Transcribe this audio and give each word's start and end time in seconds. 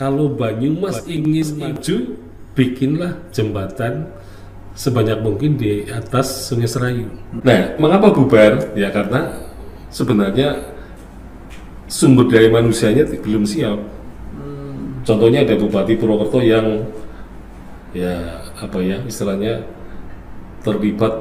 kalau 0.00 0.32
Banyumas 0.32 1.04
ingin 1.04 1.60
maju, 1.60 2.16
bikinlah 2.56 3.20
jembatan 3.36 4.08
sebanyak 4.72 5.20
mungkin 5.20 5.60
di 5.60 5.84
atas 5.92 6.48
Sungai 6.48 6.64
Serayu. 6.64 7.04
Nah, 7.44 7.76
mengapa 7.76 8.08
bubar? 8.08 8.72
Ya 8.72 8.88
karena 8.88 9.28
sebenarnya 9.92 10.56
sumber 11.84 12.32
daya 12.32 12.48
manusianya 12.48 13.04
belum 13.20 13.44
siap. 13.44 13.76
Contohnya 15.04 15.44
ada 15.44 15.60
Bupati 15.60 16.00
Purwokerto 16.00 16.40
yang 16.40 16.80
ya 17.92 18.40
apa 18.56 18.80
ya 18.80 19.04
istilahnya 19.04 19.68
terlibat 20.64 21.12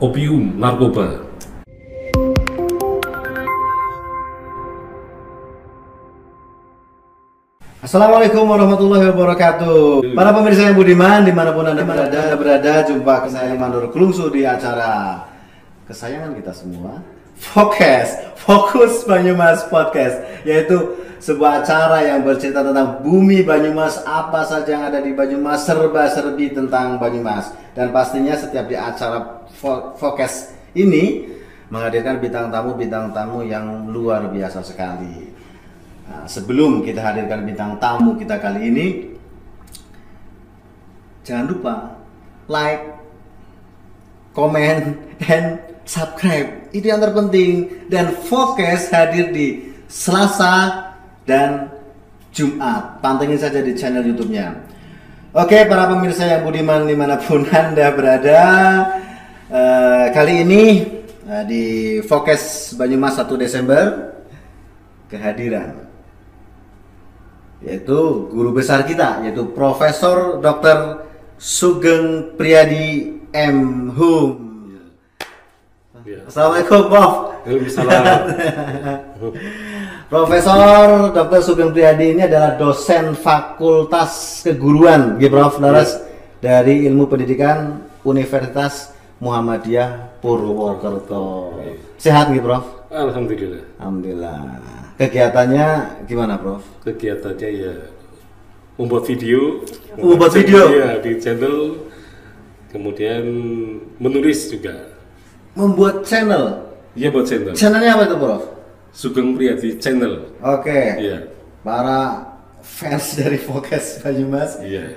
opium 0.00 0.56
narkoba. 0.56 1.20
Assalamualaikum 7.82 8.46
warahmatullahi 8.46 9.10
wabarakatuh. 9.10 10.14
Para 10.14 10.30
pemirsa 10.30 10.70
yang 10.70 10.78
budiman 10.78 11.26
di 11.26 11.34
mana 11.34 11.50
pun 11.50 11.66
anda 11.66 11.82
berada 11.82 12.30
berada 12.38 12.86
jumpa 12.86 13.26
saya 13.26 13.58
Limandur 13.58 13.90
Kelungsu 13.90 14.30
di 14.30 14.46
acara 14.46 15.18
kesayangan 15.90 16.30
kita 16.38 16.54
semua. 16.54 17.02
Fokus, 17.34 18.22
Fokus 18.38 19.02
Banyumas 19.02 19.66
Podcast 19.66 20.14
Yaitu 20.46 20.94
sebuah 21.18 21.66
acara 21.66 22.06
yang 22.06 22.22
bercerita 22.22 22.62
tentang 22.62 23.02
bumi 23.02 23.42
Banyumas 23.42 23.98
Apa 24.06 24.46
saja 24.46 24.78
yang 24.78 24.86
ada 24.86 25.02
di 25.02 25.10
Banyumas, 25.10 25.66
serba-serbi 25.66 26.54
tentang 26.54 27.02
Banyumas. 27.02 27.50
Dan 27.74 27.90
pastinya 27.90 28.38
setiap 28.38 28.70
di 28.70 28.78
acara 28.78 29.42
Fo- 29.58 29.98
Fokus 29.98 30.54
ini 30.78 31.26
Menghadirkan 31.66 32.22
bintang 32.22 32.46
tamu-bintang 32.46 33.10
tamu 33.10 33.42
yang 33.42 33.90
luar 33.90 34.30
biasa 34.30 34.62
sekali 34.62 35.41
Nah, 36.12 36.28
sebelum 36.28 36.84
kita 36.84 37.00
hadirkan 37.00 37.40
bintang 37.48 37.80
tamu 37.80 38.20
kita 38.20 38.36
kali 38.36 38.68
ini, 38.68 38.86
jangan 41.24 41.48
lupa 41.48 41.74
like, 42.52 42.84
komen, 44.36 45.00
dan 45.24 45.64
subscribe. 45.88 46.68
Itu 46.76 46.92
yang 46.92 47.00
terpenting. 47.00 47.88
Dan 47.88 48.12
fokus 48.28 48.92
hadir 48.92 49.32
di 49.32 49.72
Selasa 49.88 50.84
dan 51.24 51.72
Jumat. 52.28 53.00
Pantengin 53.00 53.40
saja 53.40 53.64
di 53.64 53.72
channel 53.72 54.04
YouTube-nya. 54.04 54.52
Oke, 55.32 55.64
para 55.64 55.88
pemirsa 55.88 56.28
yang 56.28 56.44
budiman 56.44 56.84
di 56.84 56.92
mana 56.92 57.16
pun 57.16 57.48
anda 57.56 57.88
berada, 57.96 58.40
eh, 59.48 60.12
kali 60.12 60.44
ini 60.44 60.64
eh, 61.24 61.44
di 61.48 61.64
Fokus 62.04 62.76
Banyumas 62.76 63.16
1 63.16 63.32
Desember 63.40 64.12
kehadiran 65.08 65.91
yaitu 67.62 68.26
guru 68.30 68.50
besar 68.50 68.82
kita 68.82 69.22
yaitu 69.22 69.46
Profesor 69.54 70.42
Dr. 70.42 71.06
Sugeng 71.38 72.34
Priyadi 72.34 73.18
M 73.32 73.90
Hum. 73.94 74.52
Ya. 76.02 76.18
Assalamualaikum 76.26 76.90
Prof. 76.90 77.14
Waalaikumsalam. 77.46 78.02
Profesor 80.12 81.14
Dr. 81.14 81.40
Sugeng 81.46 81.70
Priyadi 81.70 82.18
ini 82.18 82.26
adalah 82.26 82.58
dosen 82.58 83.14
Fakultas 83.14 84.42
Keguruan, 84.42 85.16
gitu 85.22 85.38
Prof. 85.38 85.62
Laras 85.62 86.02
dari 86.42 86.90
Ilmu 86.90 87.06
Pendidikan 87.06 87.86
Universitas 88.02 88.90
Muhammadiyah 89.22 90.18
Purwokerto. 90.18 91.54
Sehat 92.02 92.34
gitu 92.34 92.50
Prof? 92.50 92.66
Alhamdulillah. 92.90 93.62
Alhamdulillah. 93.78 94.81
Kegiatannya 94.98 95.66
gimana 96.06 96.36
Prof? 96.38 96.62
Kegiatannya 96.84 97.48
ya 97.50 97.74
membuat 98.76 99.04
video, 99.08 99.62
Membuat 99.96 100.32
video? 100.32 100.64
ya, 100.72 100.96
di 101.00 101.20
channel, 101.20 101.86
kemudian 102.72 103.24
menulis 104.00 104.48
juga. 104.48 104.96
Membuat 105.52 106.04
channel. 106.08 106.72
Iya 106.92 107.08
buat 107.08 107.24
channel. 107.24 107.52
Channelnya 107.56 107.96
apa 107.96 108.04
itu 108.08 108.16
Prof? 108.16 108.42
Sugeng 108.92 109.32
Priyadi 109.32 109.80
channel. 109.80 110.28
Oke. 110.44 111.00
Iya. 111.00 111.28
Para 111.64 112.28
fans 112.60 113.12
dari 113.18 113.40
Fokus 113.40 114.00
Banyumas 114.04 114.60
Iya. 114.60 114.96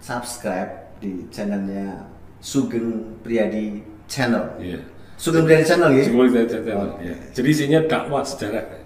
subscribe 0.00 0.94
di 1.02 1.26
channelnya 1.28 2.06
Sugeng 2.38 3.18
Priyadi 3.26 3.82
Channel. 4.06 4.54
Iya. 4.62 4.80
Sugeng 5.18 5.44
Priyadi 5.46 5.64
Channel 5.66 5.90
ya? 5.98 6.02
Sugeng 6.06 6.18
Priyadi 6.30 6.50
channel. 6.50 6.88
ya. 7.02 7.14
Jadi 7.34 7.48
isinya 7.50 7.80
dakwah 7.86 8.22
sejarah. 8.22 8.79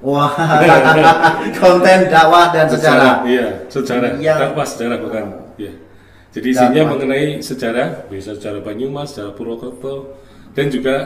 Wah, 0.00 0.34
konten 1.60 1.98
dakwah 2.06 2.50
dan 2.50 2.66
sejarah. 2.66 3.22
Iya, 3.22 3.46
sejarah. 3.66 4.18
Yang- 4.18 4.40
Dakwah 4.50 4.66
sejarah 4.66 4.98
bukan. 4.98 5.24
Iya. 5.56 5.72
Jadi 6.30 6.46
isinya 6.48 6.72
Dakwah. 6.80 6.90
mengenai 6.92 7.24
sejarah, 7.40 7.88
bisa 8.06 8.34
sejarah 8.34 8.60
Banyumas, 8.60 9.14
sejarah 9.14 9.34
Purwokerto, 9.34 10.14
dan 10.52 10.66
juga 10.68 10.96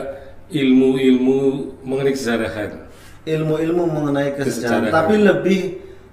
ilmu-ilmu 0.49 1.39
mengenai 1.81 2.13
kesejarahan. 2.13 2.71
Ilmu-ilmu 3.23 3.83
mengenai 3.85 4.33
kesejarahan, 4.33 4.85
Kesejarahan. 4.85 4.93
tapi 4.93 5.15
lebih 5.17 5.59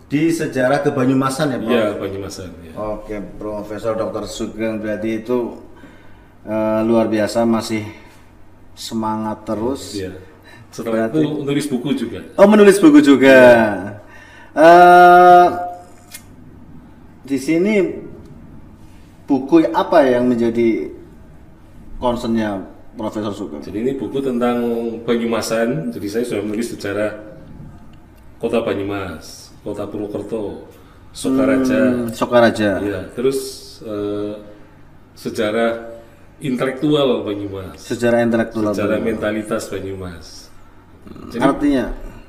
di 0.07 0.29
sejarah 0.29 0.81
kebanyumasan 0.81 1.53
ya, 1.53 1.59
Prof. 1.59 1.73
Iya, 1.73 1.87
Banyumasan. 1.97 2.49
Ya. 2.63 2.73
Oke, 2.75 3.17
Profesor 3.37 3.93
Dr. 3.95 4.25
Sugeng 4.25 4.77
Priyadi 4.77 5.21
itu 5.21 5.61
eh, 6.43 6.81
luar 6.83 7.07
biasa 7.07 7.45
masih 7.45 7.85
semangat 8.75 9.45
terus. 9.45 9.93
Iya. 9.95 10.13
Setelah 10.73 11.07
itu 11.07 11.21
nulis 11.45 11.67
buku 11.69 11.93
juga. 11.95 12.21
Oh 12.35 12.49
menulis 12.49 12.81
buku 12.81 12.99
juga. 12.99 13.39
Eh, 14.53 15.47
di 17.23 17.39
sini 17.39 17.75
buku 19.25 19.69
apa 19.71 20.03
yang 20.03 20.27
menjadi 20.27 20.91
concernnya 21.97 22.61
Profesor 22.93 23.33
Sugeng? 23.33 23.61
Jadi 23.61 23.79
ini 23.81 23.93
buku 23.95 24.21
tentang 24.21 24.59
Banyumasan. 25.05 25.89
Jadi 25.89 26.07
saya 26.09 26.25
sudah 26.27 26.43
menulis 26.43 26.69
sejarah 26.69 27.21
kota 28.37 28.61
Banyumas, 28.61 29.53
kota 29.61 29.87
Purwokerto, 29.87 30.67
Sokaraja, 31.13 31.81
Hmm, 32.03 32.09
Sokaraja. 32.11 32.71
ya, 32.81 33.01
terus 33.13 33.39
eh, 33.81 34.35
sejarah 35.15 36.01
intelektual 36.41 37.23
Banyumas, 37.23 37.77
Sejarah 37.79 38.21
intelektual. 38.21 38.73
sejarah 38.73 38.97
Banyumas. 38.97 39.09
mentalitas 39.09 39.63
Banyumas. 39.69 40.27
Jadi 41.31 41.43
Artinya 41.43 41.85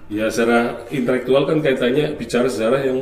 ya 0.07 0.25
secara 0.29 0.83
intelektual 0.89 1.43
kan 1.43 1.57
kaitannya 1.59 2.13
bicara 2.15 2.45
sejarah 2.45 2.81
yang 2.83 2.99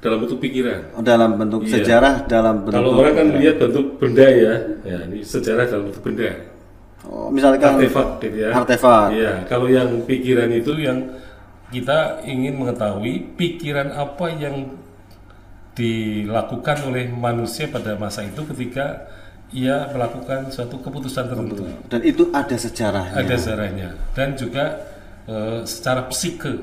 dalam 0.00 0.20
bentuk 0.20 0.38
pikiran. 0.38 0.80
dalam 1.00 1.30
bentuk 1.34 1.64
Iya. 1.64 1.72
sejarah 1.80 2.14
dalam 2.24 2.62
bentuk. 2.62 2.76
Kalau 2.76 2.90
orang 2.94 3.14
kan 3.14 3.26
lihat 3.36 3.56
bentuk 3.56 3.86
benda 3.96 4.26
ya, 4.28 4.54
ya 4.84 4.98
ini 5.08 5.24
sejarah 5.24 5.64
dalam 5.64 5.84
bentuk 5.88 6.02
benda. 6.04 6.28
Oh, 7.04 7.28
misalkan 7.28 7.76
artefak 7.76 8.08
gitu 8.20 8.36
ya. 8.36 8.48
Artefak. 8.52 9.06
Iya, 9.12 9.32
kalau 9.44 9.68
yang 9.68 10.04
pikiran 10.04 10.48
itu 10.50 10.72
yang 10.76 10.98
kita 11.68 12.20
ingin 12.24 12.54
mengetahui 12.54 13.36
pikiran 13.36 13.92
apa 13.92 14.26
yang 14.30 14.72
dilakukan 15.74 16.86
oleh 16.86 17.10
manusia 17.10 17.66
pada 17.66 17.98
masa 17.98 18.22
itu 18.22 18.46
ketika 18.54 19.10
ia 19.50 19.90
melakukan 19.90 20.48
suatu 20.48 20.78
keputusan 20.80 21.28
tertentu. 21.28 21.66
dan 21.88 22.00
itu 22.02 22.30
ada 22.30 22.56
sejarahnya. 22.56 23.14
Ada 23.18 23.34
sejarahnya 23.36 23.88
dan 24.14 24.28
juga 24.34 24.64
eh, 25.26 25.60
secara 25.64 26.06
psike. 26.06 26.54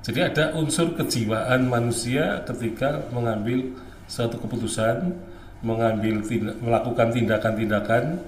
Jadi 0.00 0.20
ada 0.20 0.52
unsur 0.54 0.92
kejiwaan 0.92 1.64
manusia 1.64 2.44
ketika 2.44 3.08
mengambil 3.08 3.72
suatu 4.04 4.36
keputusan, 4.36 5.16
mengambil 5.60 6.20
tindak- 6.20 6.60
melakukan 6.60 7.08
tindakan-tindakan 7.08 8.20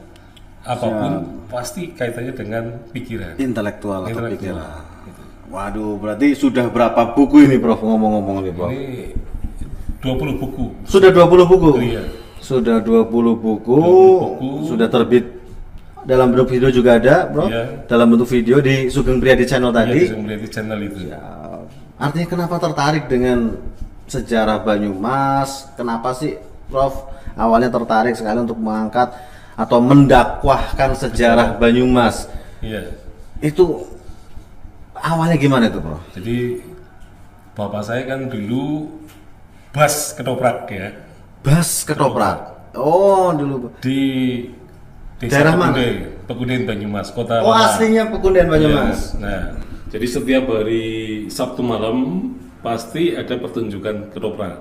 apa 0.64 0.87
pun 0.88 1.12
pasti 1.47 1.92
kaitannya 1.92 2.32
dengan 2.32 2.64
pikiran. 2.91 3.37
Intelektual 3.37 4.03
atau 4.03 4.10
Intelektual. 4.10 4.56
pikiran. 4.56 4.84
Waduh, 5.47 5.94
berarti 5.94 6.34
sudah 6.34 6.66
berapa 6.66 7.14
buku 7.14 7.47
ini 7.47 7.60
Prof 7.60 7.78
ngomong-ngomong 7.78 8.43
nih 8.43 8.53
Prof? 8.53 8.70
Ini 8.72 9.14
20 10.03 10.43
buku. 10.43 10.64
Sudah 10.82 11.12
20 11.12 11.46
buku. 11.46 11.70
Iya. 11.84 12.02
Sudah 12.40 12.81
20 12.81 13.06
buku, 13.37 13.75
20 13.75 13.79
buku. 13.79 14.49
sudah 14.64 14.88
terbit 14.88 15.36
dalam 16.06 16.31
bentuk 16.31 16.49
video 16.55 16.70
juga 16.70 17.03
ada, 17.03 17.26
Bro. 17.26 17.50
Iya. 17.50 17.85
Dalam 17.91 18.06
bentuk 18.14 18.31
video 18.31 18.62
di 18.62 18.87
Sugeng 18.87 19.19
Priyadi 19.19 19.43
channel 19.43 19.75
Tadi 19.75 20.06
tadi. 20.06 20.14
melihat 20.14 20.41
di 20.47 20.49
channel 20.49 20.81
itu. 20.87 20.99
Artinya 21.99 22.26
kenapa 22.31 22.56
tertarik 22.62 23.11
dengan 23.11 23.58
sejarah 24.06 24.62
Banyumas? 24.62 25.67
Kenapa 25.75 26.14
sih 26.14 26.38
Prof 26.70 27.11
awalnya 27.35 27.70
tertarik 27.75 28.14
sekali 28.14 28.38
untuk 28.43 28.58
mengangkat 28.58 29.11
atau 29.58 29.82
mendakwahkan 29.82 30.94
sejarah 30.94 31.58
Banyumas? 31.58 32.31
Iya. 32.62 32.94
Itu 33.43 33.91
awalnya 34.94 35.35
gimana 35.35 35.67
itu, 35.67 35.82
Prof? 35.82 36.00
Jadi 36.14 36.62
bapak 37.58 37.82
saya 37.82 38.06
kan 38.06 38.31
dulu 38.31 38.94
bas 39.73 40.12
ketoprak 40.14 40.69
ya 40.70 40.93
Bas 41.43 41.82
ketoprak. 41.82 42.38
Oh, 42.76 43.32
dulu. 43.32 43.73
di 43.81 44.44
Daerah 45.17 45.57
mana? 45.57 45.73
Pegunde, 45.73 45.89
Pegunde 46.29 46.57
Banyumas, 46.69 47.09
kota 47.09 47.41
Oh, 47.41 47.49
lama. 47.57 47.73
aslinya 47.73 48.13
Pegundian 48.13 48.53
Banyumas. 48.53 49.17
Iya. 49.17 49.21
Nah, 49.25 49.43
jadi 49.89 50.07
setiap 50.07 50.45
hari 50.53 50.85
Sabtu 51.33 51.65
malam 51.65 51.97
pasti 52.61 53.17
ada 53.17 53.33
pertunjukan 53.41 54.13
ketoprak. 54.13 54.61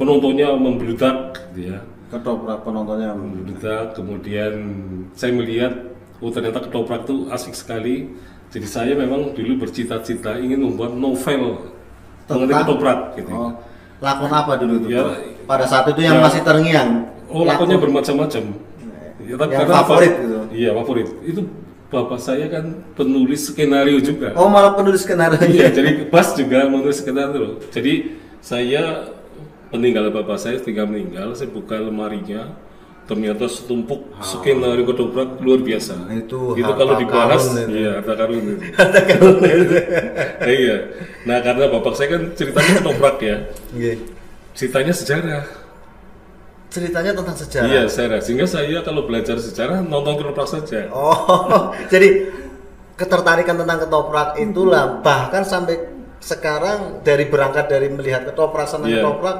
Penontonnya 0.00 0.56
membludak, 0.56 1.36
gitu 1.52 1.76
ya. 1.76 1.84
Ketoprak 2.08 2.64
penontonnya. 2.64 3.12
Membludak. 3.12 3.92
Kemudian 3.92 4.52
saya 5.12 5.36
melihat, 5.36 5.92
oh 6.24 6.32
ternyata 6.32 6.64
ketoprak 6.64 7.04
itu 7.04 7.28
asik 7.28 7.52
sekali. 7.52 8.08
Jadi 8.50 8.66
saya 8.66 8.92
memang 8.96 9.36
dulu 9.36 9.68
bercita-cita 9.68 10.40
ingin 10.40 10.64
membuat 10.64 10.96
novel 10.96 11.60
mengenai 12.24 12.48
Tentang- 12.56 12.60
ketoprak, 12.64 12.98
gitu. 13.20 13.32
Oh, 13.36 13.52
lakon 14.00 14.32
apa 14.32 14.52
dulu 14.56 14.80
itu? 14.80 14.96
Ya? 14.96 15.04
Pada 15.44 15.68
saat 15.68 15.84
itu 15.92 16.00
yang 16.00 16.18
ya. 16.18 16.24
masih 16.24 16.40
terngiang. 16.40 16.90
Oh, 17.28 17.44
lakonnya 17.44 17.76
bermacam-macam. 17.76 18.69
Ya, 19.30 19.34
tapi 19.38 19.54
Yang 19.54 19.60
karena 19.62 19.74
apa? 19.74 19.82
favorit 19.86 20.12
gitu. 20.18 20.38
Iya, 20.50 20.70
favorit. 20.74 21.08
Itu 21.22 21.40
bapak 21.86 22.18
saya 22.18 22.46
kan 22.50 22.64
penulis 22.94 23.46
skenario 23.46 23.98
juga. 24.02 24.34
Oh, 24.34 24.50
malah 24.50 24.74
penulis 24.74 25.06
skenario. 25.06 25.38
Iya, 25.54 25.70
jadi 25.70 26.10
Bas 26.10 26.34
juga 26.34 26.66
menulis 26.66 26.98
skenario. 26.98 27.62
Jadi 27.70 28.18
saya 28.42 29.06
meninggal 29.70 30.10
bapak 30.10 30.34
saya 30.34 30.58
ketika 30.58 30.82
meninggal, 30.82 31.30
saya 31.32 31.46
buka 31.46 31.78
lemarinya, 31.78 32.58
ternyata 33.06 33.46
setumpuk 33.46 34.06
skenario 34.18 34.82
ketoprak 34.82 35.38
luar 35.38 35.62
biasa. 35.62 35.94
Nah, 35.98 36.14
itu 36.14 36.54
itu 36.54 36.62
harta 36.66 36.78
kalau 36.78 36.94
dibahas, 36.94 37.42
karun 37.42 37.70
iya 37.70 37.90
harta 37.98 38.12
karun 38.14 38.38
itu. 38.38 38.54
iya. 40.62 40.76
Nah 41.26 41.38
karena 41.38 41.64
bapak 41.68 41.94
saya 41.94 42.08
kan 42.14 42.22
ceritanya 42.34 42.72
ketoprak 42.82 43.16
ya, 43.18 43.36
Iya. 43.74 43.92
ceritanya 44.54 44.94
sejarah. 44.94 45.44
Ceritanya 46.70 47.12
tentang 47.12 47.34
sejarah. 47.34 47.66
Iya 47.66 47.82
sejarah. 47.84 48.18
Sehingga 48.22 48.46
saya 48.46 48.78
kalau 48.80 49.02
belajar 49.04 49.36
sejarah 49.36 49.82
nonton 49.82 50.14
ketoprak 50.16 50.46
saja. 50.46 50.86
Oh, 50.94 51.74
jadi 51.92 52.30
ketertarikan 52.94 53.58
tentang 53.58 53.78
ketoprak 53.82 54.38
itulah 54.38 55.02
bahkan 55.02 55.42
sampai 55.42 55.82
sekarang 56.20 57.00
dari 57.00 57.26
berangkat 57.26 57.66
dari 57.66 57.88
melihat 57.88 58.28
ketoprak 58.28 58.68
senang 58.68 58.92
Iya. 58.92 59.02
ketoprak 59.02 59.38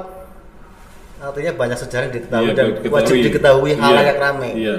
artinya 1.21 1.51
banyak 1.53 1.77
sejarah 1.77 2.03
yang 2.09 2.15
diketahui 2.17 2.47
Iya, 2.49 2.53
dan 2.57 2.65
diketahui. 2.73 2.89
wajib 2.91 3.15
diketahui 3.21 3.71
Iya, 3.71 3.79
halayak 3.79 4.17
rame. 4.17 4.49
Iya. 4.57 4.77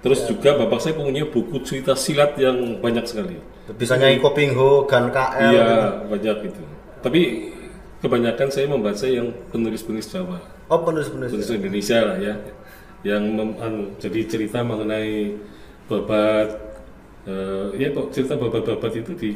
Terus 0.00 0.20
juga 0.26 0.50
bapak 0.56 0.80
saya 0.80 0.98
punya 0.98 1.22
buku 1.24 1.56
cerita 1.62 1.92
silat 1.94 2.34
yang 2.34 2.82
banyak 2.82 3.04
sekali. 3.06 3.38
Bisa 3.70 3.94
nyanyi 3.94 4.18
Kopingho, 4.18 4.84
Gan 4.84 5.14
KL. 5.14 5.52
Iya, 5.54 5.68
banyak 6.10 6.36
itu. 6.50 6.62
Tapi 7.00 7.20
kebanyakan 8.02 8.48
saya 8.50 8.66
membaca 8.66 9.06
yang 9.06 9.30
penulis-penulis 9.54 10.10
Jawa, 10.10 10.40
Oh, 10.70 10.80
penulis-penulis. 10.80 11.30
penulis 11.34 11.50
Indonesia 11.50 11.98
lah 12.00 12.16
ya, 12.16 12.34
yang 13.02 13.22
mem- 13.28 13.58
anu, 13.58 13.90
jadi 13.98 14.20
cerita 14.24 14.62
mengenai 14.62 15.34
babat, 15.84 16.48
eh, 17.26 17.66
ya 17.76 17.88
kok 17.90 18.06
cerita 18.10 18.34
babat-babat 18.34 18.92
itu 18.94 19.12
di, 19.12 19.30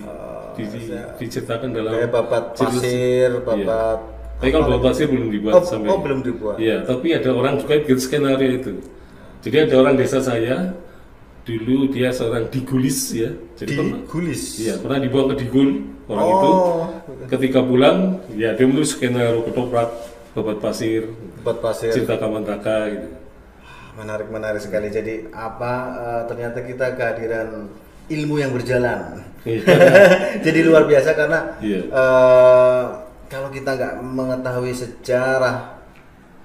di- 0.54 0.68
di- 0.70 0.90
diceritakan 1.18 1.74
dalam 1.74 1.92
Kayak 1.92 2.10
babat 2.12 2.44
cerita- 2.54 2.78
pasir, 2.78 3.30
Iya. 3.34 3.42
babat 3.42 3.98
Tapi 4.34 4.50
kalau 4.50 4.66
babat 4.68 4.82
pasir 4.84 5.06
belum 5.08 5.28
dibuat 5.28 5.54
Oh, 5.54 5.64
sampai. 5.64 5.88
oh, 5.88 5.98
belum 5.98 6.20
dibuat. 6.20 6.56
Iya, 6.58 6.76
tapi 6.84 7.06
ada 7.10 7.30
orang 7.30 7.54
juga 7.56 7.72
yang 7.72 7.82
bikin 7.82 7.98
skenario 7.98 8.50
itu. 8.52 8.72
Jadi 9.40 9.56
ada 9.60 9.74
orang 9.76 9.94
desa 9.94 10.18
saya 10.20 10.74
dulu 11.42 11.88
dia 11.88 12.08
seorang 12.10 12.46
digulis 12.48 13.10
ya. 13.10 13.30
Jadi 13.54 13.74
pernah- 13.74 14.00
Digulis. 14.00 14.42
Iya, 14.58 14.74
pernah 14.78 14.98
dibawa 14.98 15.24
ke 15.32 15.36
Digul 15.38 15.70
orang 16.06 16.26
itu. 16.26 16.50
Oh. 16.50 16.86
Ketika 17.26 17.58
pulang, 17.60 18.20
ya 18.32 18.52
dia 18.52 18.64
menulis 18.64 18.92
skenario 18.92 19.42
ketoprak, 19.42 19.88
babat 20.34 20.58
pasir, 20.58 21.06
Babat 21.40 21.58
pasir. 21.62 21.90
cinta 21.90 22.18
kamantaka 22.18 22.90
gitu. 22.90 23.08
Menarik 23.94 24.28
menarik 24.28 24.58
sekali. 24.58 24.90
Jadi 24.90 25.30
apa 25.30 25.72
eh, 25.94 26.22
ternyata 26.26 26.58
kita 26.60 26.86
kehadiran 26.94 27.70
ilmu 28.10 28.36
yang 28.36 28.50
berjalan. 28.50 29.22
Iya. 29.46 29.62
Jadi 30.44 30.58
luar 30.62 30.84
biasa 30.84 31.14
karena 31.14 31.54
Iya. 31.62 31.80
eh, 31.86 32.82
kalau 33.30 33.48
kita 33.48 33.70
nggak 33.72 33.94
mengetahui 34.02 34.74
sejarah 34.74 35.78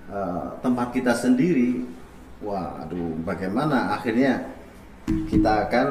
eh, 0.07 0.45
tempat 0.61 0.93
kita 0.93 1.11
sendiri, 1.11 1.81
waduh, 2.39 3.17
bagaimana 3.25 3.97
akhirnya 3.97 4.45
kita 5.25 5.65
akan 5.65 5.87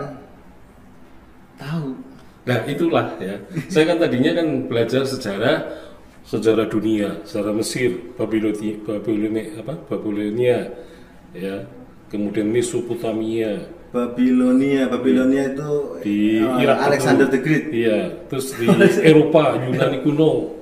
tahu. 1.58 1.98
Nah 2.46 2.58
itulah 2.64 3.18
ya. 3.18 3.34
Saya 3.66 3.84
kan 3.84 3.98
tadinya 3.98 4.32
kan 4.32 4.70
belajar 4.70 5.02
sejarah 5.02 5.87
sejarah 6.28 6.68
dunia, 6.68 7.24
sejarah 7.24 7.56
Mesir, 7.56 8.12
Babilonia, 8.20 8.76
Babilonia 8.84 9.44
apa? 9.56 9.74
Babilonia, 9.88 10.58
ya. 11.32 11.64
Kemudian 12.08 12.48
Mesopotamia, 12.48 13.68
Babilonia, 13.92 14.88
Babilonia 14.88 15.52
itu 15.52 15.72
di 16.04 16.40
eh, 16.40 16.60
Irak 16.64 16.78
Alexander 16.92 17.28
kuno. 17.28 17.34
the 17.36 17.40
Great. 17.40 17.64
Iya, 17.72 17.98
terus 18.28 18.52
di 18.56 18.64
Eropa, 19.08 19.56
Yunani 19.56 20.04
kuno, 20.04 20.56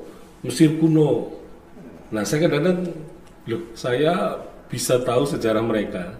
Mesir 0.47 0.79
kuno. 0.79 1.35
Nah, 2.15 2.23
saya 2.23 2.47
kadang-kadang 2.47 2.87
loh, 3.51 3.63
saya 3.75 4.39
bisa 4.71 5.03
tahu 5.03 5.27
sejarah 5.27 5.63
mereka. 5.63 6.15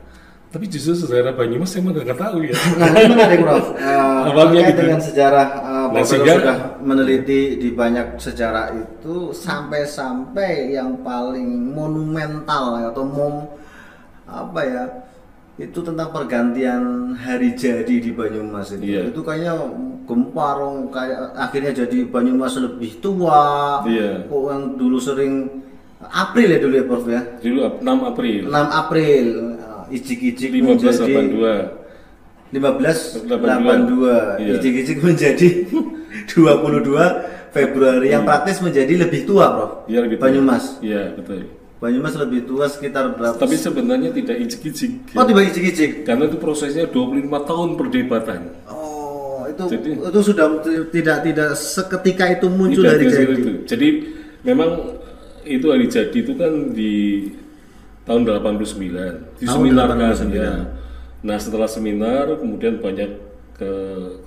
Tapi 0.51 0.71
justru 0.71 0.95
sejarah 0.95 1.35
Banyumas 1.35 1.75
saya 1.75 1.83
nggak 1.87 2.19
tahu 2.19 2.47
ya. 2.47 2.55
Nah, 2.79 2.87
ini 2.95 3.13
menarik 3.13 3.39
Prof. 3.43 3.67
Awalnya 4.31 4.63
terkait 4.63 4.67
gitu. 4.75 4.81
dengan 4.83 5.01
sejarah 5.03 5.47
uh, 5.63 5.87
Nah, 5.91 6.03
sehingga- 6.07 6.39
sudah 6.39 6.59
meneliti 6.87 7.59
di 7.59 7.75
banyak 7.75 8.15
sejarah 8.23 8.71
itu 8.79 9.35
sampai-sampai 9.35 10.71
yang 10.71 11.03
paling 11.03 11.75
monumental 11.75 12.79
atau 12.79 13.03
mom 13.03 13.35
apa 14.27 14.61
ya 14.63 14.85
itu 15.57 15.81
tentang 15.81 16.13
pergantian 16.13 17.17
hari 17.17 17.57
jadi 17.57 17.89
di 17.89 18.13
Banyumas 18.13 18.77
itu. 18.77 18.85
Iya. 18.93 19.03
Itu 19.09 19.25
kayaknya 19.25 19.57
gempar 20.05 20.61
kayak 20.93 21.33
akhirnya 21.33 21.73
jadi 21.73 22.05
Banyumas 22.07 22.61
lebih 22.61 23.01
tua. 23.01 23.81
Iya. 23.89 24.29
Kok 24.29 24.43
yang 24.53 24.63
dulu 24.77 25.01
sering 25.01 25.49
April 26.13 26.49
ya 26.53 26.59
dulu 26.61 26.75
ya 26.77 26.85
Prof 26.85 27.05
ya. 27.09 27.23
Dulu 27.41 27.59
6 27.81 28.11
April 28.13 28.43
6 28.53 28.53
April 28.53 29.27
ijik-ijik 29.91 30.51
menjadi 30.61 31.03
1582. 31.09 31.87
1582 32.53 34.39
Iya. 34.39 34.53
ijik-ijik 34.61 34.99
menjadi 35.07 35.49
22 36.27 36.93
Februari 37.51 38.11
yang 38.11 38.23
praktis 38.23 38.61
menjadi 38.61 38.95
lebih 38.99 39.25
tua 39.25 39.47
Prof 39.49 39.71
Iya 39.87 39.99
lebih 40.03 40.17
tua. 40.17 40.25
Banyumas 40.27 40.65
Iya, 40.79 41.15
betul. 41.15 41.49
Banyumas 41.77 42.15
lebih 42.17 42.45
tua 42.45 42.67
sekitar 42.67 43.13
berapa 43.13 43.37
Tapi 43.37 43.55
sebenarnya 43.55 44.11
tidak 44.11 44.37
ijik-ijik. 44.41 45.13
oh 45.13 45.25
tiba 45.25 45.41
ijik-ijik 45.43 45.93
Karena 46.03 46.25
itu 46.25 46.37
prosesnya 46.37 46.85
25 46.85 47.17
tahun 47.43 47.69
perdebatan. 47.75 48.41
oh 48.67 49.45
itu 49.47 49.63
Jadi- 49.69 49.97
itu 50.03 50.21
sudah 50.23 50.47
tidak 50.91 51.17
tidak 51.23 51.49
seketika 51.55 52.25
itu 52.31 52.47
muncul 52.49 52.83
Tidak 52.83 52.93
dari 52.93 53.05
jadi 53.07 53.35
itu. 53.35 53.51
Jadi 53.65 53.89
memang 54.43 54.71
itu 55.45 55.67
hari 55.69 55.87
jadi 55.87 56.13
itu 56.13 56.33
kan 56.35 56.53
di 56.71 56.95
tahun 58.03 58.23
89 58.23 59.39
diseminarkan 59.39 59.97
89. 59.99 60.35
ya. 60.35 60.51
Nah 61.23 61.39
setelah 61.39 61.67
seminar 61.67 62.37
kemudian 62.37 62.79
banyak 62.79 63.11
ke 63.57 63.73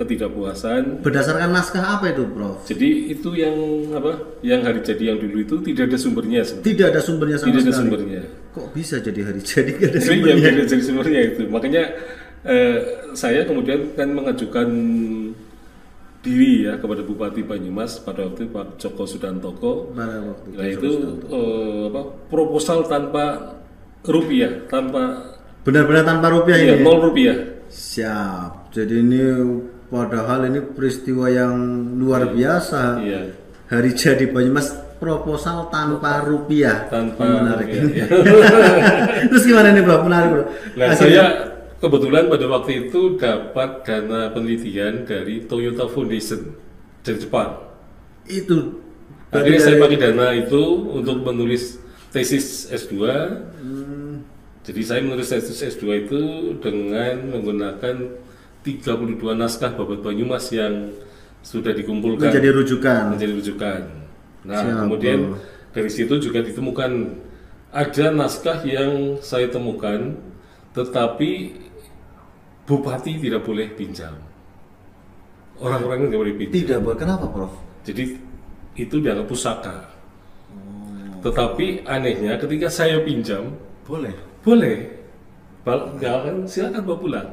ketidakpuasan. 0.02 1.06
berdasarkan 1.06 1.54
naskah 1.54 2.02
apa 2.02 2.10
itu 2.10 2.26
Prof 2.34 2.66
Jadi 2.66 3.14
itu 3.14 3.30
yang 3.38 3.54
apa? 3.94 4.42
Yang 4.42 4.62
hari 4.66 4.80
jadi 4.82 5.04
yang 5.14 5.18
dulu 5.22 5.38
itu 5.46 5.56
tidak 5.62 5.84
ada 5.94 5.98
sumbernya 6.02 6.42
sebenarnya. 6.42 6.66
tidak 6.66 6.86
ada 6.90 7.00
sumbernya 7.06 7.38
sama 7.38 7.48
Tidak 7.54 7.62
ada 7.62 7.70
sekali 7.70 7.86
sumbernya. 7.86 8.22
kok 8.50 8.68
bisa 8.74 8.96
jadi 8.98 9.20
hari 9.22 9.42
jadi 9.46 9.72
tidak 9.78 9.90
ada 9.94 10.00
Iya, 10.02 10.10
sumbernya 10.10 10.50
tidak 10.50 10.68
jadi 10.74 10.84
sumbernya 10.84 11.22
itu. 11.30 11.42
Makanya 11.46 11.84
eh, 12.42 12.78
saya 13.14 13.42
kemudian 13.46 13.80
kan 13.94 14.10
mengajukan 14.10 14.68
diri 16.20 16.68
ya 16.68 16.76
kepada 16.76 17.06
Bupati 17.06 17.46
Banyumas 17.48 18.04
pada 18.04 18.28
waktu 18.28 18.50
itu 18.50 18.52
Pak 18.52 18.68
Joko 18.76 19.04
Sudantoko. 19.08 19.94
pada 19.96 20.20
waktu 20.26 20.48
Nah 20.58 20.68
itu 20.68 20.90
eh, 21.30 21.82
apa 21.94 22.02
proposal 22.28 22.90
tanpa 22.90 23.56
rupiah, 24.04 24.66
tanpa 24.68 25.38
benar-benar 25.64 26.02
tanpa 26.02 26.28
rupiah 26.34 26.58
iya, 26.60 26.66
ini 26.66 26.76
ya? 26.76 26.84
nol 26.84 26.98
rupiah. 27.08 27.38
Siap. 27.70 28.59
Jadi 28.70 29.02
ini 29.02 29.22
padahal 29.90 30.46
ini 30.46 30.62
peristiwa 30.62 31.26
yang 31.28 31.54
luar 31.98 32.30
biasa. 32.30 33.02
Iya. 33.02 33.22
Hari 33.70 33.94
jadi 33.94 34.30
Banyumas 34.30 34.70
proposal 34.98 35.70
tanpa 35.70 36.22
rupiah. 36.22 36.86
Tanpa 36.90 37.24
menarik 37.24 37.68
rupiah, 37.70 37.82
ini. 37.82 37.92
iya. 37.96 38.06
Terus 39.30 39.44
gimana 39.46 39.72
nih 39.72 39.82
Bro? 39.82 39.98
Menarik 40.04 40.30
Bro. 40.30 40.44
Nah 40.76 40.90
saya 40.94 41.24
kebetulan 41.80 42.28
pada 42.28 42.46
waktu 42.46 42.72
itu 42.86 43.16
dapat 43.16 43.70
dana 43.86 44.30
penelitian 44.30 45.06
dari 45.06 45.46
Toyota 45.46 45.88
Foundation 45.88 46.54
dari 47.02 47.18
Jepang. 47.18 47.66
itu 48.28 48.78
Akhirnya 49.30 49.58
dari- 49.58 49.66
saya 49.66 49.76
pakai 49.78 49.98
dana 49.98 50.28
itu 50.36 50.62
untuk 50.90 51.22
menulis 51.24 51.78
tesis 52.10 52.70
S2. 52.70 52.94
Jadi 54.62 54.82
saya 54.86 55.02
menulis 55.02 55.30
tesis 55.30 55.58
S2 55.58 55.86
itu 56.06 56.22
dengan 56.60 57.34
menggunakan 57.34 57.96
32 58.62 59.16
naskah 59.36 59.72
babat 59.74 60.04
Banyumas 60.04 60.52
yang 60.52 60.92
sudah 61.40 61.72
dikumpulkan 61.72 62.28
menjadi 62.30 62.52
rujukan. 62.52 63.02
menjadi 63.16 63.34
rujukan. 63.40 63.82
Nah, 64.44 64.60
Siap, 64.60 64.78
kemudian 64.88 65.20
Bro. 65.32 65.40
dari 65.72 65.90
situ 65.92 66.14
juga 66.20 66.40
ditemukan 66.44 66.92
ada 67.72 68.06
naskah 68.12 68.60
yang 68.68 69.20
saya 69.24 69.48
temukan 69.48 70.16
tetapi 70.76 71.56
bupati 72.68 73.18
tidak 73.18 73.48
boleh 73.48 73.72
pinjam. 73.74 74.14
Orang-orang 75.60 76.08
tidak 76.08 76.20
boleh 76.24 76.36
pinjam. 76.40 76.56
Tidak 76.56 76.80
boleh. 76.80 76.98
Kenapa 77.00 77.26
Prof? 77.28 77.54
Jadi 77.84 78.04
itu 78.76 78.96
dianggap 79.00 79.28
pusaka. 79.28 79.78
Tetapi 81.20 81.84
anehnya 81.84 82.40
ketika 82.40 82.72
saya 82.72 83.04
pinjam, 83.04 83.52
Boleh. 83.84 84.16
boleh. 84.40 84.88
Bal 85.68 86.00
ya 86.00 86.24
kan 86.24 86.48
silakan 86.48 86.82
bawa 86.88 86.98
pulang. 87.00 87.30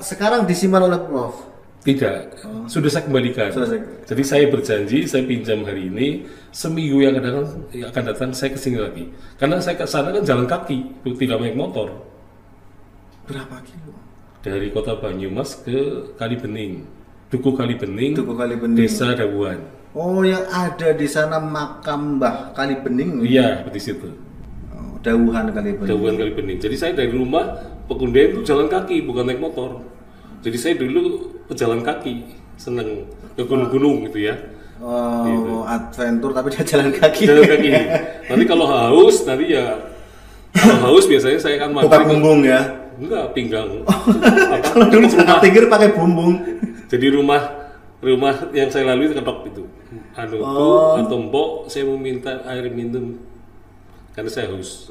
Sekarang 0.00 0.44
disimpan 0.44 0.84
oleh 0.84 1.00
Prof. 1.00 1.34
Tidak, 1.86 2.42
sudah 2.66 2.90
saya 2.90 3.06
kembalikan. 3.06 3.46
Sudah 3.54 3.70
saya- 3.70 3.86
Jadi 4.10 4.22
saya 4.26 4.44
berjanji 4.50 4.98
saya 5.06 5.22
pinjam 5.22 5.62
hari 5.62 5.86
ini, 5.86 6.26
seminggu 6.50 6.98
yang 6.98 7.14
akan 7.14 7.22
datang, 7.22 7.46
yang 7.70 7.88
akan 7.94 8.02
datang 8.10 8.30
saya 8.34 8.50
ke 8.50 8.58
sini 8.58 8.82
lagi. 8.82 9.06
Karena 9.38 9.62
saya 9.62 9.78
ke 9.78 9.86
sana 9.86 10.10
kan 10.10 10.26
jalan 10.26 10.50
kaki, 10.50 11.06
tidak 11.14 11.38
naik 11.38 11.54
motor. 11.54 11.94
Berapa 13.30 13.62
kilo? 13.62 13.94
Dari 14.42 14.74
kota 14.74 14.98
Banyumas 14.98 15.62
ke 15.62 16.10
Kalibening, 16.18 16.82
Duku 17.30 17.54
Kalibening, 17.54 18.18
Duku 18.18 18.34
Kalibening. 18.34 18.78
Desa 18.78 19.14
Dawuan. 19.14 19.62
Oh, 19.94 20.26
yang 20.26 20.42
ada 20.50 20.90
di 20.90 21.06
sana 21.06 21.38
makam 21.38 22.18
Mbah 22.18 22.50
Kali 22.50 22.82
Bening. 22.82 23.22
Iya, 23.22 23.62
di 23.62 23.78
situ. 23.78 24.10
Oh, 24.74 24.98
Dawuhan 25.06 25.54
Kali 25.54 25.70
Bening. 25.78 25.86
Dawuan 25.86 26.14
Kalibening. 26.18 26.58
Jadi 26.58 26.74
saya 26.74 26.92
dari 26.98 27.14
rumah 27.14 27.75
Pekundian 27.86 28.34
itu 28.34 28.40
jalan 28.42 28.66
kaki, 28.66 29.06
bukan 29.06 29.30
naik 29.30 29.38
motor. 29.38 29.82
Jadi 30.42 30.56
saya 30.58 30.74
dulu 30.74 31.30
pejalan 31.46 31.80
kaki, 31.82 32.34
seneng 32.58 33.06
ke 33.34 33.42
gunung-gunung 33.46 34.06
gitu 34.10 34.26
ya. 34.26 34.34
Oh, 34.76 35.64
adventure 35.64 36.36
tapi 36.36 36.52
dia 36.52 36.62
jalan 36.66 36.92
kaki. 36.92 37.24
Jalan 37.24 37.46
kaki. 37.48 37.70
Nanti 38.28 38.44
kalau 38.44 38.66
haus, 38.68 39.24
nanti 39.24 39.56
ya 39.56 39.78
kalau 40.52 40.92
haus 40.92 41.04
biasanya 41.08 41.38
saya 41.40 41.54
akan 41.62 41.70
makan. 41.80 41.84
Bukan 41.88 42.02
bumbung 42.10 42.40
ya. 42.44 42.60
Enggak, 42.96 43.36
pinggang. 43.36 43.84
Kalau 44.72 44.88
dulu 44.88 45.04
rumah. 45.04 45.36
tinggi 45.44 45.68
pakai 45.68 45.92
bumbung. 45.92 46.32
Jadi 46.88 47.06
rumah 47.12 47.44
rumah 48.00 48.48
yang 48.56 48.72
saya 48.72 48.88
lalui 48.88 49.12
ketok 49.12 49.52
itu. 49.52 49.62
Anu 50.16 50.40
Oh. 50.40 50.96
atau 50.96 51.20
mbok 51.20 51.68
saya 51.68 51.84
mau 51.84 52.00
minta 52.00 52.40
air 52.48 52.72
minum 52.72 53.20
karena 54.16 54.32
saya 54.32 54.48
haus. 54.48 54.88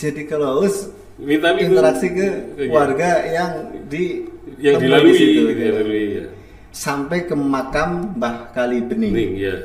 Jadi 0.00 0.24
kalau 0.24 0.56
haus 0.56 0.88
Minta 1.16 1.56
interaksi 1.56 2.12
ke 2.12 2.28
warga 2.68 3.24
yang 3.24 3.52
di 3.88 4.28
yang 4.60 4.76
dilalui, 4.76 5.12
di 5.12 5.16
situ, 5.16 5.40
gitu. 5.48 5.52
dilalui 5.56 6.04
ya. 6.20 6.26
sampai 6.72 7.24
ke 7.24 7.32
makam 7.32 8.12
Mbah 8.16 8.52
Kali 8.52 8.84
Bening. 8.84 9.12
Bening, 9.12 9.32
ya. 9.36 9.56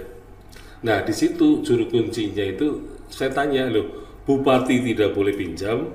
Nah, 0.82 1.04
di 1.04 1.14
situ 1.14 1.60
juru 1.62 1.92
kuncinya 1.92 2.42
itu 2.42 3.00
saya 3.12 3.30
tanya 3.36 3.68
loh, 3.68 4.08
bupati 4.24 4.80
tidak 4.82 5.12
boleh 5.12 5.36
pinjam, 5.36 5.92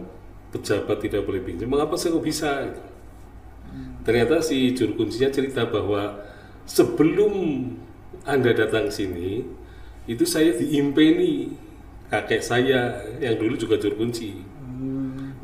pejabat 0.52 1.00
tidak 1.00 1.24
boleh 1.24 1.40
pinjam, 1.40 1.72
mengapa 1.72 1.96
saya 1.96 2.14
kok 2.14 2.24
bisa? 2.24 2.50
Gitu. 2.68 2.82
Ternyata 4.06 4.44
si 4.44 4.76
juru 4.76 4.92
kuncinya 4.94 5.32
cerita 5.32 5.66
bahwa 5.66 6.20
sebelum 6.68 7.34
anda 8.22 8.52
datang 8.54 8.92
sini, 8.92 9.42
itu 10.06 10.22
saya 10.22 10.54
diimpeni 10.54 11.50
kakek 12.06 12.38
saya 12.38 13.02
yang 13.18 13.34
dulu 13.34 13.58
juga 13.58 13.80
juru 13.82 14.06
kunci. 14.06 14.55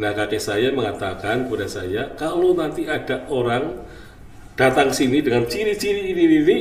Nah, 0.02 0.11
kakek 0.18 0.42
saya 0.42 0.75
mengatakan 0.75 1.47
kepada 1.47 1.71
saya, 1.71 2.11
kalau 2.18 2.59
nanti 2.59 2.90
ada 2.90 3.23
orang 3.30 3.87
datang 4.59 4.90
sini 4.90 5.23
dengan 5.23 5.47
ciri-ciri 5.47 6.11
ini, 6.11 6.42
ini, 6.42 6.59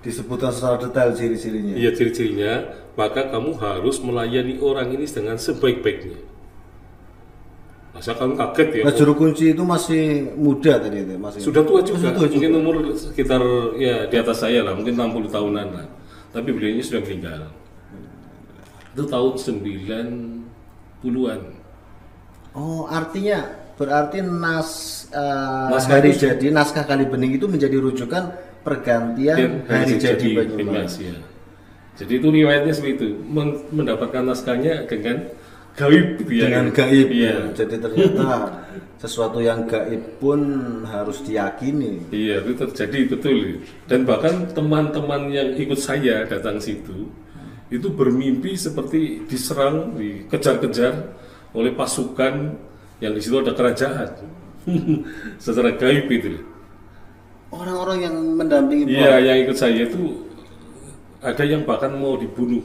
Disebutkan 0.00 0.48
secara 0.54 0.78
detail 0.80 1.12
ciri-cirinya. 1.12 1.74
Iya 1.76 1.92
ciri-cirinya, 1.92 2.52
maka 2.96 3.28
kamu 3.28 3.60
harus 3.60 4.00
melayani 4.00 4.56
orang 4.62 4.94
ini 4.94 5.04
dengan 5.04 5.36
sebaik-baiknya. 5.36 6.16
Masa 7.92 8.16
kamu 8.16 8.38
kaget 8.38 8.68
ya? 8.78 8.82
Nah, 8.88 8.94
juru 8.94 9.12
kunci 9.18 9.50
itu 9.52 9.64
masih 9.66 10.32
muda 10.38 10.78
tadi 10.80 11.04
itu, 11.04 11.18
masih. 11.20 11.44
Sudah 11.44 11.60
tua 11.66 11.84
juga, 11.84 11.98
Sudah 11.98 12.12
tua 12.14 12.24
juga. 12.24 12.40
mungkin 12.40 12.52
umur 12.56 12.96
sekitar 12.96 13.42
ya 13.76 14.08
di 14.08 14.16
atas 14.16 14.40
saya 14.40 14.64
lah, 14.64 14.72
mungkin 14.72 14.96
60 14.96 15.28
tahunan 15.28 15.66
lah. 15.76 15.86
Tapi 16.30 16.48
beliau 16.56 16.72
ini 16.72 16.80
sudah 16.80 17.04
meninggal. 17.04 17.52
Itu 18.96 19.04
tahun 19.04 19.36
90-an. 19.36 21.57
Oh, 22.58 22.82
artinya 22.84 23.46
berarti 23.78 24.18
nas 24.18 24.70
eh, 25.08 25.68
Naskah 25.70 26.02
hari 26.02 26.10
itu- 26.10 26.26
jadi 26.26 26.46
naskah 26.50 26.82
Kali 26.82 27.06
Bening 27.06 27.38
itu 27.38 27.46
menjadi 27.46 27.78
rujukan 27.78 28.34
pergantian 28.66 29.38
Dan 29.38 29.52
hari, 29.64 29.94
jadi 29.96 30.28
Banyumas, 30.34 30.58
Banyumas. 30.58 30.92
ya. 30.98 31.14
Jadi 31.94 32.12
itu 32.14 32.28
riwayatnya 32.28 32.72
seperti 32.74 32.94
itu, 32.94 33.08
Men- 33.22 33.62
mendapatkan 33.70 34.22
naskahnya 34.22 34.86
dengan 34.86 35.30
gaib 35.74 36.18
ya. 36.26 36.44
Dengan 36.46 36.66
gaib. 36.70 37.08
Iya. 37.08 37.34
Jadi 37.54 37.74
ternyata 37.78 38.26
sesuatu 39.02 39.38
yang 39.38 39.62
gaib 39.64 40.18
pun 40.18 40.40
harus 40.84 41.22
diyakini. 41.22 42.02
Iya, 42.10 42.42
itu 42.42 42.58
terjadi 42.58 42.98
betul. 43.08 43.62
Dan 43.86 44.02
bahkan 44.02 44.50
teman-teman 44.50 45.30
yang 45.30 45.54
ikut 45.54 45.78
saya 45.78 46.26
datang 46.26 46.58
situ 46.58 47.06
itu 47.68 47.86
bermimpi 47.88 48.58
seperti 48.58 49.22
diserang, 49.26 49.94
dikejar-kejar 49.94 51.14
oleh 51.54 51.72
pasukan 51.72 52.56
yang 52.98 53.12
di 53.14 53.20
situ 53.22 53.38
ada 53.38 53.54
kerajaan. 53.54 54.10
Secara 55.42 55.76
gaib 55.78 56.08
itu. 56.10 56.44
Orang-orang 57.48 57.98
yang 58.04 58.16
mendampingi 58.36 58.92
Iya, 58.92 59.24
yang 59.24 59.48
ikut 59.48 59.56
saya 59.56 59.88
itu 59.88 60.28
ada 61.24 61.42
yang 61.48 61.64
bahkan 61.64 61.96
mau 61.96 62.20
dibunuh, 62.20 62.60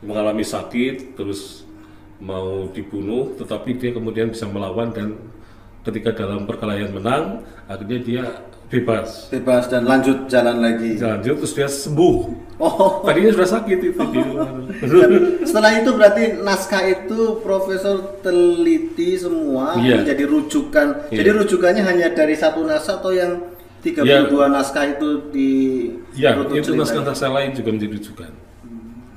mengalami 0.00 0.46
sakit, 0.46 1.18
terus 1.18 1.66
mau 2.22 2.70
dibunuh, 2.70 3.34
tetapi 3.34 3.74
dia 3.80 3.90
kemudian 3.90 4.30
bisa 4.30 4.46
melawan 4.46 4.94
dan 4.94 5.18
ketika 5.82 6.10
dalam 6.12 6.44
perkelahian 6.44 6.92
menang, 6.92 7.40
akhirnya 7.66 7.98
dia 8.00 8.24
bebas. 8.70 9.26
bebas 9.28 9.66
dan 9.66 9.82
lanjut 9.82 10.30
jalan 10.30 10.62
lagi. 10.62 10.94
lanjut 10.94 11.42
terus 11.42 11.54
dia 11.54 11.66
sembuh 11.66 12.16
Oh, 12.60 13.00
tadinya 13.02 13.32
sudah 13.32 13.48
sakit 13.56 13.78
itu 13.80 14.04
setelah 15.48 15.80
itu 15.80 15.90
berarti 15.96 16.44
naskah 16.44 16.84
itu 16.86 17.40
profesor 17.40 18.20
teliti 18.20 19.16
semua 19.16 19.80
Iya. 19.80 20.04
menjadi 20.04 20.28
rujukan. 20.28 21.08
Iya. 21.08 21.18
Jadi 21.24 21.28
rujukannya 21.40 21.82
hanya 21.82 22.12
dari 22.12 22.36
satu 22.36 22.60
naskah 22.62 23.00
atau 23.00 23.16
yang 23.16 23.32
32 23.80 24.28
naskah 24.52 24.84
itu 24.92 25.08
di 25.32 25.50
ya 26.12 26.36
itu 26.36 26.76
naskah-naskah 26.76 27.30
lain 27.32 27.50
juga 27.56 27.72
menjadi 27.72 27.92
rujukan 27.96 28.32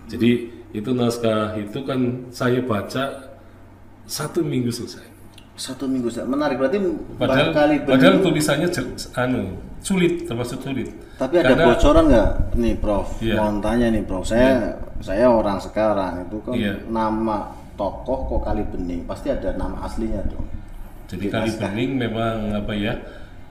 jadi 0.08 0.32
itu 0.72 0.90
naskah 0.96 1.60
itu 1.60 1.80
kan 1.84 2.00
saya 2.32 2.64
baca 2.64 3.28
satu 4.08 4.40
minggu 4.40 4.72
selesai 4.72 5.04
satu 5.56 5.86
minggu 5.86 6.10
saja. 6.10 6.26
menarik 6.26 6.58
berarti 6.58 6.82
padahal 7.14 7.50
kali 7.50 7.76
padahal 7.82 8.20
tulisannya 8.20 8.68
jel- 8.68 8.90
anu 9.14 9.54
sulit 9.80 10.26
termasuk 10.26 10.60
sulit. 10.60 10.90
Tapi 11.14 11.38
ada 11.38 11.54
Karena- 11.54 11.68
bocoran 11.70 12.04
nggak? 12.08 12.30
Nih 12.56 12.76
prof. 12.76 13.08
Iya. 13.20 13.36
mau 13.38 13.54
tanya 13.60 13.88
nih 13.90 14.02
prof. 14.02 14.24
Saya 14.24 14.74
saya 14.98 15.28
orang 15.28 15.58
sekarang 15.58 16.26
itu 16.26 16.38
kan 16.42 16.54
Iya. 16.54 16.74
nama 16.88 17.38
tokoh 17.74 18.20
kok 18.28 18.42
kali 18.44 18.66
bening? 18.66 19.06
Pasti 19.06 19.30
ada 19.30 19.54
nama 19.54 19.84
aslinya 19.84 20.26
dong. 20.26 20.46
Jadi 21.06 21.22
Di 21.22 21.30
kali 21.30 21.48
naskah. 21.48 21.62
bening 21.70 21.92
memang 22.00 22.36
apa 22.56 22.74
ya? 22.74 22.94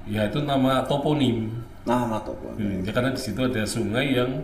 Ya 0.05 0.27
itu 0.27 0.43
nama 0.43 0.83
toponim. 0.83 1.55
Nama 1.83 2.19
tokoh 2.21 2.55
Hmm, 2.55 2.83
ya, 2.83 2.91
karena 2.91 3.11
di 3.11 3.21
situ 3.21 3.39
ada 3.41 3.63
sungai 3.63 4.11
yang 4.13 4.43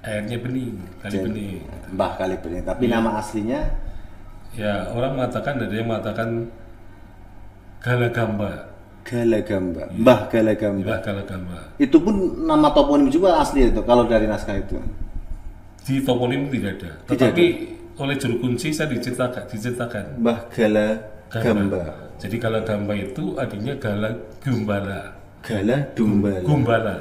airnya 0.00 0.36
bening 0.36 0.76
kali 0.98 1.12
Jadi, 1.14 1.24
bening. 1.26 1.56
Mbah 1.90 2.12
kali 2.16 2.36
bening. 2.36 2.62
Tapi 2.62 2.84
Iya. 2.84 2.92
nama 2.94 3.10
aslinya? 3.16 3.60
Ya 4.50 4.84
orang 4.90 5.14
mengatakan 5.14 5.56
ada 5.58 5.70
yang 5.70 5.86
mengatakan 5.86 6.50
galagamba 7.80 8.70
Galagamba 9.00 9.88
Mbah 9.96 10.28
Galagamba 10.28 10.84
Mbah 10.84 10.98
galagamba 11.02 11.58
itu 11.80 11.96
pun 11.96 12.14
nama 12.44 12.68
toponim 12.70 13.08
juga 13.08 13.40
asli 13.40 13.72
itu 13.72 13.80
kalau 13.82 14.04
dari 14.04 14.28
naskah 14.28 14.60
itu. 14.60 14.76
Di 15.82 16.04
toponim 16.04 16.52
tidak 16.52 16.78
ada. 16.78 16.90
Tidak 17.08 17.16
tetapi 17.16 17.46
oleh 17.96 18.16
juru 18.20 18.36
kunci 18.44 18.70
saya 18.70 18.92
diceritakan 18.92 19.48
diceritakan. 19.48 20.04
Mbah 20.20 20.38
Galagamba 20.52 21.84
jadi 22.20 22.36
galagamba 22.36 22.92
itu 22.92 23.34
artinya 23.40 23.72
gala 23.80 24.12
gumbala 24.44 25.20
Gala 25.40 25.76
Dumbala 25.96 26.44
gumbala. 26.44 26.96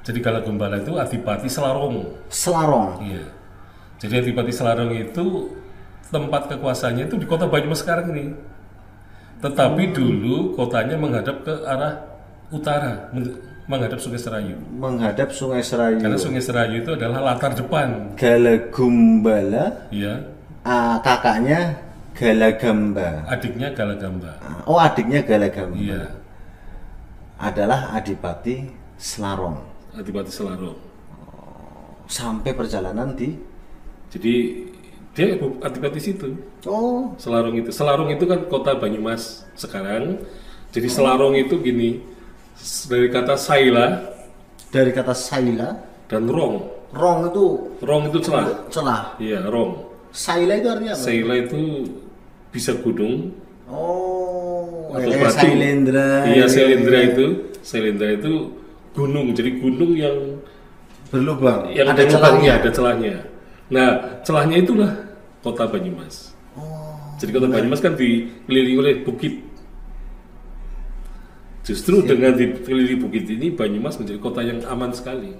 Jadi 0.00 0.18
gala 0.24 0.40
gumbala 0.40 0.80
itu 0.80 0.96
adipati 0.96 1.44
selarong. 1.44 2.08
Selarong. 2.32 3.04
Iya. 3.04 3.24
Jadi 4.00 4.14
adipati 4.16 4.48
selarong 4.48 4.96
itu 4.96 5.52
tempat 6.08 6.48
kekuasaannya 6.48 7.04
itu 7.06 7.20
di 7.20 7.26
kota 7.28 7.44
Banyumas 7.46 7.84
sekarang 7.84 8.10
ini 8.16 8.32
tetapi 9.40 9.96
dulu 9.96 10.54
kotanya 10.54 10.96
menghadap 11.00 11.42
ke 11.44 11.54
arah 11.64 11.96
utara 12.52 13.08
men- 13.16 13.40
menghadap 13.70 14.02
Sungai 14.02 14.18
Serayu. 14.18 14.58
Menghadap 14.74 15.30
Sungai 15.30 15.62
Serayu. 15.62 16.02
Karena 16.02 16.18
Sungai 16.18 16.42
Serayu 16.42 16.82
itu 16.82 16.90
adalah 16.90 17.22
latar 17.22 17.54
depan. 17.54 18.18
Galagumbala 18.18 19.86
ya 19.94 20.26
ah, 20.66 20.98
kakaknya 21.00 21.78
Galagamba. 22.10 23.24
Adiknya 23.30 23.70
Galagamba. 23.72 24.36
Ah, 24.42 24.60
oh 24.66 24.76
adiknya 24.76 25.22
Galagamba. 25.22 25.78
Iya. 25.78 26.02
Adalah 27.40 27.94
Adipati 27.96 28.68
Selarong. 29.00 29.56
Adipati 29.96 30.28
selarong. 30.28 30.76
Sampai 32.04 32.52
perjalanan 32.52 33.16
di 33.16 33.32
jadi 34.10 34.66
dia 35.16 35.34
adipati 35.62 36.00
situ 36.00 36.38
oh 36.70 37.12
Selarong 37.18 37.58
itu 37.58 37.70
Selarong 37.74 38.10
itu 38.14 38.24
kan 38.30 38.46
kota 38.46 38.78
Banyumas 38.78 39.42
sekarang 39.58 40.22
jadi 40.70 40.86
Selarong 40.86 41.34
itu 41.34 41.58
gini 41.58 41.98
dari 42.86 43.08
kata 43.10 43.34
saila 43.34 44.00
dari 44.70 44.94
kata 44.94 45.14
Saila 45.16 45.74
dan 46.06 46.30
rong 46.30 46.80
Rong 46.90 47.30
itu 47.30 47.44
Rong 47.86 48.10
itu 48.10 48.18
celah. 48.18 48.46
celah. 48.66 49.14
Iya, 49.22 49.46
rong. 49.46 49.78
Saila 50.10 50.58
itu 50.58 50.66
artinya 50.66 50.98
apa? 50.98 51.02
Seila 51.06 51.34
itu 51.38 51.86
bisa 52.50 52.74
gunung 52.82 53.30
Oh, 53.70 54.90
atau 54.90 55.06
kayak 55.06 55.22
batu. 55.30 55.38
Sailendra. 55.38 56.10
Iya, 56.26 56.44
Sailendra 56.50 56.98
itu, 57.06 57.26
Sailendra 57.62 58.08
itu 58.18 58.50
gunung. 58.90 59.30
Jadi 59.30 59.62
gunung 59.62 59.94
yang 59.94 60.18
berlubang. 61.14 61.70
yang 61.70 61.86
ada 61.94 62.02
lubangnya, 62.02 62.10
celahnya. 62.10 62.52
ada 62.58 62.70
celahnya. 62.74 63.16
Nah, 63.70 63.88
celahnya 64.22 64.58
itulah 64.58 64.90
kota 65.40 65.64
Banyumas. 65.64 66.34
Oh. 66.58 67.16
Jadi 67.16 67.30
kota 67.30 67.46
Banyumas 67.46 67.78
kan 67.78 67.94
dikelilingi 67.94 68.76
oleh 68.76 68.94
bukit. 69.00 69.34
Justru 71.60 72.02
dengan 72.02 72.34
dikelilingi 72.34 72.98
bukit 72.98 73.24
ini 73.30 73.52
Banyumas 73.52 73.94
menjadi 73.94 74.18
kota 74.18 74.40
yang 74.42 74.58
aman 74.66 74.90
sekali. 74.90 75.36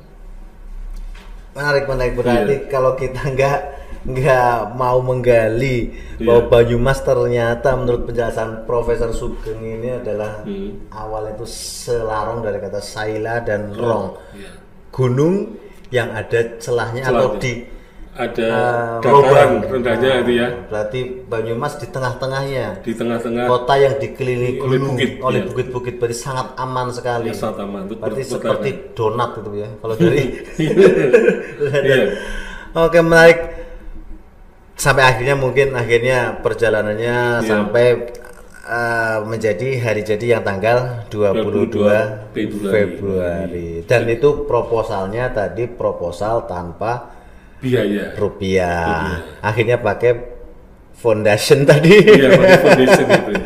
Menarik 1.51 1.91
menarik 1.91 2.15
berarti 2.15 2.55
Iya. 2.63 2.69
kalau 2.71 2.95
kita 2.95 3.23
nggak 3.27 3.59
nggak 4.01 4.55
mau 4.79 5.03
menggali 5.03 5.91
Iya. 6.17 6.25
bahwa 6.25 6.43
Banyumas 6.49 7.03
ternyata 7.03 7.75
menurut 7.75 8.07
penjelasan 8.07 8.63
Profesor 8.63 9.11
Sugeng 9.11 9.59
ini 9.59 9.91
adalah 9.91 10.47
Hmm. 10.47 10.87
awal 10.89 11.35
itu 11.35 11.45
selarong 11.45 12.41
dari 12.41 12.63
kata 12.63 12.79
Saila 12.79 13.43
dan 13.43 13.75
Rong 13.75 14.15
Iya. 14.39 14.53
gunung 14.95 15.59
yang 15.91 16.15
ada 16.15 16.55
celahnya, 16.63 17.03
atau 17.03 17.35
Celahnya. 17.35 17.43
di 17.43 17.53
Ada 18.11 18.43
eh, 18.43 19.07
dataran 19.07 19.62
rendahnya 19.71 20.11
itu 20.26 20.33
ya, 20.35 20.49
Berarti 20.67 21.00
Banyumas 21.31 21.79
di 21.79 21.87
tengah-tengahnya 21.87 22.83
di 22.83 22.90
tengah-tengah 22.90 23.47
kota 23.47 23.75
yang 23.79 23.95
dikelilingi 24.02 24.59
Oleh 24.59 24.67
gunung 24.67 24.95
bukit, 24.99 25.11
oleh 25.23 25.40
iya. 25.40 25.47
bukit-bukit 25.47 25.95
berarti 26.02 26.17
sangat 26.19 26.47
aman 26.59 26.90
sekali. 26.90 27.31
Ya, 27.31 27.38
sangat 27.38 27.62
aman. 27.62 27.87
Itu 27.87 27.95
Berarti 28.02 28.23
seperti 28.26 28.71
donat 28.99 29.31
itu 29.38 29.50
ya. 29.62 29.69
Kalau 29.79 29.95
dari 30.00 30.23
Iya. 31.87 32.02
Oke 32.75 32.99
menarik. 32.99 33.38
Sampai 34.75 35.05
akhirnya 35.07 35.37
mungkin 35.38 35.76
akhirnya 35.79 36.43
perjalanannya 36.43 37.17
Iya. 37.40 37.47
sampai 37.47 37.87
eh, 38.67 39.19
menjadi 39.23 39.69
hari 39.87 40.02
jadi 40.02 40.38
yang 40.38 40.43
tanggal 40.43 41.07
22, 41.14 41.71
22 41.71 42.35
Februari. 42.35 42.75
Februari. 42.75 43.69
Dan 43.87 44.02
itu 44.11 44.50
proposalnya 44.50 45.31
tadi 45.31 45.71
proposal 45.71 46.50
tanpa 46.50 47.20
biaya. 47.61 48.17
rupiah. 48.17 49.21
Akhirnya 49.45 49.76
pakai 49.81 50.12
foundation 50.97 51.64
tadi. 51.71 51.97
Iya, 51.97 52.29
pakai 52.37 52.59
foundation 52.61 53.07
itu. 53.09 53.33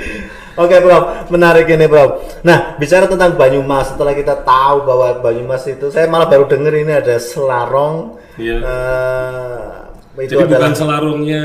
Oke 0.54 0.78
bro, 0.78 1.26
menarik 1.34 1.66
ini 1.66 1.90
bro. 1.90 2.22
Nah 2.46 2.78
bicara 2.78 3.10
tentang 3.10 3.34
Banyumas, 3.34 3.90
setelah 3.90 4.14
kita 4.14 4.46
tahu 4.46 4.86
bahwa 4.86 5.18
Banyumas 5.18 5.66
itu, 5.66 5.90
saya 5.90 6.06
malah 6.06 6.30
baru 6.30 6.46
denger 6.46 6.74
ini 6.78 6.92
ada 6.94 7.18
Selarong. 7.18 8.22
Iya. 8.38 8.56
Eh, 8.62 10.22
itu 10.22 10.38
Jadi 10.38 10.46
adalah 10.46 10.70
bukan 10.70 10.74
selarungnya 10.78 11.42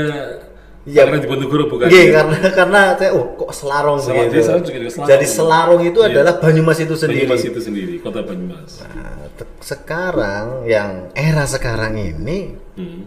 Iya. 0.90 0.98
karena 1.06 1.16
di 1.16 1.26
Ponorogo 1.30 1.64
bukan. 1.70 1.86
Iya, 1.86 2.02
ya? 2.02 2.12
karena 2.18 2.36
karena 2.50 2.80
saya 2.98 3.10
oh 3.14 3.24
kok 3.38 3.50
Selarong 3.54 3.98
Selarong, 4.02 4.26
begitu. 4.26 4.34
dia 4.34 4.42
Selarong 4.42 4.64
juga 4.66 4.76
ada 4.76 4.90
Selarong. 4.90 5.10
Jadi 5.14 5.26
Selarong 5.26 5.82
itu 5.86 5.98
Iya. 6.02 6.08
adalah 6.10 6.34
Banyumas 6.36 6.78
itu 6.78 6.94
sendiri. 6.98 7.20
Banyumas 7.24 7.44
itu 7.46 7.60
sendiri, 7.62 7.94
kota 7.98 8.20
Banyumas. 8.20 8.70
Nah, 8.82 9.14
sekarang 9.62 10.44
yang 10.66 10.90
era 11.14 11.44
sekarang 11.46 11.94
ini 11.94 12.38
Hmm. 12.74 13.02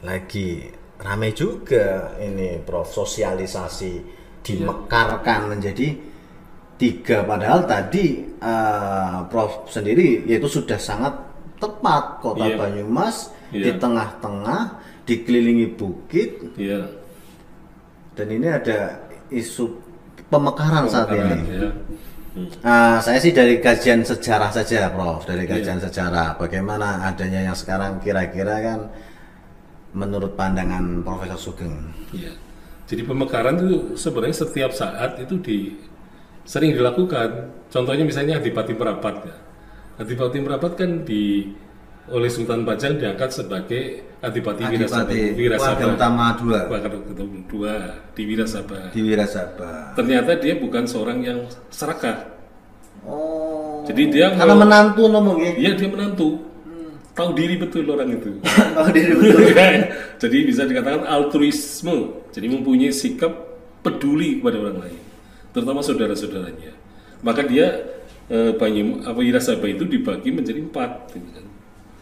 lagi 0.00 0.72
rame 0.96 1.30
juga 1.30 2.14
ini 2.16 2.60
Prof 2.62 2.88
sosialisasi 2.88 3.92
dimekarkan 4.40 5.52
menjadi 5.52 5.88
tiga 6.76 7.24
padahal 7.24 7.64
tadi 7.64 8.24
eh, 8.36 9.18
Prof 9.28 9.68
sendiri 9.68 10.24
yaitu 10.24 10.46
sudah 10.46 10.78
sangat 10.78 11.14
tepat 11.56 12.20
kota 12.20 12.44
Iya. 12.44 12.56
Banyumas 12.56 13.30
di 13.48 13.64
Iya. 13.64 13.78
tengah-tengah 13.80 14.62
dikelilingi 15.06 15.66
bukit 15.74 16.30
Iya. 16.58 16.88
dan 18.12 18.26
ini 18.28 18.46
ada 18.48 19.00
isu 19.30 19.78
pemekaran 20.26 20.84
saat 20.86 21.08
Pemekaran, 21.10 21.38
ini. 21.42 21.54
ya. 21.54 21.70
Hmm. 22.36 22.48
Ah, 22.60 22.96
saya 23.00 23.16
sih 23.16 23.32
dari 23.32 23.64
kajian 23.64 24.04
sejarah 24.04 24.52
saja, 24.52 24.92
Prof. 24.92 25.24
Dari 25.24 25.48
Iya. 25.48 25.56
kajian 25.56 25.80
sejarah, 25.80 26.36
bagaimana 26.36 27.08
adanya 27.08 27.40
yang 27.40 27.56
sekarang 27.56 27.96
kira-kira 27.96 28.60
kan 28.60 28.80
menurut 29.96 30.36
pandangan 30.36 31.00
Profesor 31.00 31.40
Sugeng. 31.40 31.96
Iya. 32.12 32.36
Jadi 32.86 33.02
pemekaran 33.02 33.56
itu 33.56 33.96
sebenarnya 33.96 34.36
setiap 34.36 34.70
saat 34.70 35.16
itu 35.16 35.40
di 35.40 35.56
sering 36.44 36.76
dilakukan. 36.76 37.50
Contohnya 37.72 38.04
misalnya 38.04 38.36
Adipati 38.38 38.76
Merapat 38.76 39.14
ya. 39.26 39.36
Adipati 39.96 40.38
Merapat 40.38 40.72
kan 40.76 41.02
di 41.02 41.48
oleh 42.06 42.30
Sultan 42.30 42.62
Bajang 42.62 43.00
diangkat 43.00 43.34
sebagai 43.34 43.82
Adipati, 44.22 44.62
Adipati 44.62 45.34
Wirasaba. 45.34 45.74
Warga 45.74 45.86
Utama 45.90 46.24
dua 46.38 46.60
Warga 46.70 46.88
Utama 46.94 47.36
dua 47.50 47.72
di 48.14 48.22
Wirasaba. 48.24 48.78
di 48.94 49.00
Wirasaba. 49.02 49.96
Ternyata 49.96 50.38
dia 50.38 50.54
bukan 50.54 50.84
seorang 50.86 51.18
yang 51.20 51.38
serakah. 51.68 52.30
Oh. 53.02 53.82
Jadi 53.86 54.02
dia 54.10 54.34
karena 54.34 54.54
mau- 54.54 54.62
menantu 54.62 55.02
ngomong 55.06 55.36
ya. 55.42 55.52
Iya 55.56 55.72
dia 55.74 55.88
menantu. 55.90 56.28
Tahu 57.16 57.32
diri 57.32 57.56
betul 57.56 57.88
orang 57.88 58.12
itu. 58.12 58.28
Oh, 58.76 58.88
diri 58.92 59.12
betul. 59.16 59.40
Jadi 60.22 60.36
bisa 60.44 60.68
dikatakan 60.68 61.08
altruisme. 61.08 62.28
Jadi 62.28 62.46
mempunyai 62.52 62.92
sikap 62.92 63.32
peduli 63.80 64.38
kepada 64.38 64.60
orang 64.60 64.84
lain, 64.84 65.00
terutama 65.56 65.80
saudara-saudaranya. 65.80 66.74
Maka 67.24 67.46
dia 67.46 67.95
eh, 68.30 68.52
Banyum 68.54 69.02
apa 69.06 69.18
Wirasaba 69.20 69.66
itu 69.66 69.84
dibagi 69.86 70.30
menjadi 70.34 70.60
empat. 70.62 70.90
gitu 71.14 71.28
kan. 71.30 71.46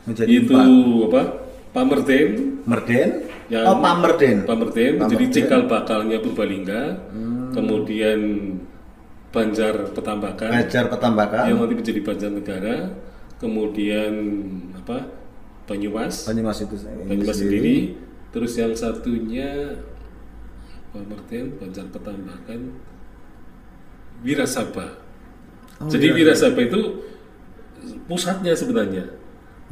Menjadi 0.05 0.29
itu 0.29 0.55
empat. 0.55 1.09
apa? 1.11 1.23
Pamerden, 1.75 2.31
Merden? 2.71 3.11
yang 3.51 3.67
oh, 3.67 3.83
Pamerden. 3.83 4.47
Pamerden, 4.47 4.93
jadi 4.95 5.05
Pamerden. 5.05 5.27
Hmm. 5.27 5.35
cikal 5.35 5.63
bakalnya 5.67 6.17
Purbalingga, 6.23 6.83
kemudian 7.53 8.21
Banjar 9.35 9.91
Petambakan, 9.91 10.51
Ngajar 10.55 10.85
Petambakan. 10.87 11.45
yang 11.51 11.59
nanti 11.59 11.75
menjadi 11.75 12.01
Banjarnegara, 12.07 12.77
kemudian 13.43 14.13
apa 14.79 15.11
Banyumas, 15.67 16.31
Banyumas 16.31 16.63
itu 16.63 16.77
Banyumas 17.11 17.37
sendiri, 17.43 17.99
terus 18.31 18.55
yang 18.55 18.71
satunya 18.79 19.83
Pamerten, 20.95 21.59
Banjar 21.59 21.91
Petambakan, 21.91 22.61
Wirasaba. 24.23 25.04
Oh, 25.83 25.91
Jadi 25.91 26.07
Wirasaba 26.15 26.61
itu 26.63 26.81
pusatnya 28.07 28.55
sebenarnya. 28.55 29.05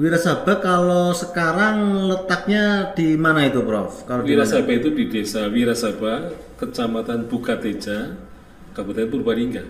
Wirasaba 0.01 0.57
kalau 0.59 1.13
sekarang 1.13 2.09
letaknya 2.09 2.91
di 2.97 3.15
mana 3.15 3.45
itu, 3.47 3.61
Prof? 3.61 4.09
Kalau? 4.09 4.25
Wirasaba 4.25 4.73
itu 4.73 4.89
di 4.91 5.07
desa 5.13 5.47
Wirasaba, 5.53 6.33
kecamatan 6.57 7.29
Bukateja, 7.29 8.17
Kabupaten 8.73 9.09
Purbalingga. 9.13 9.63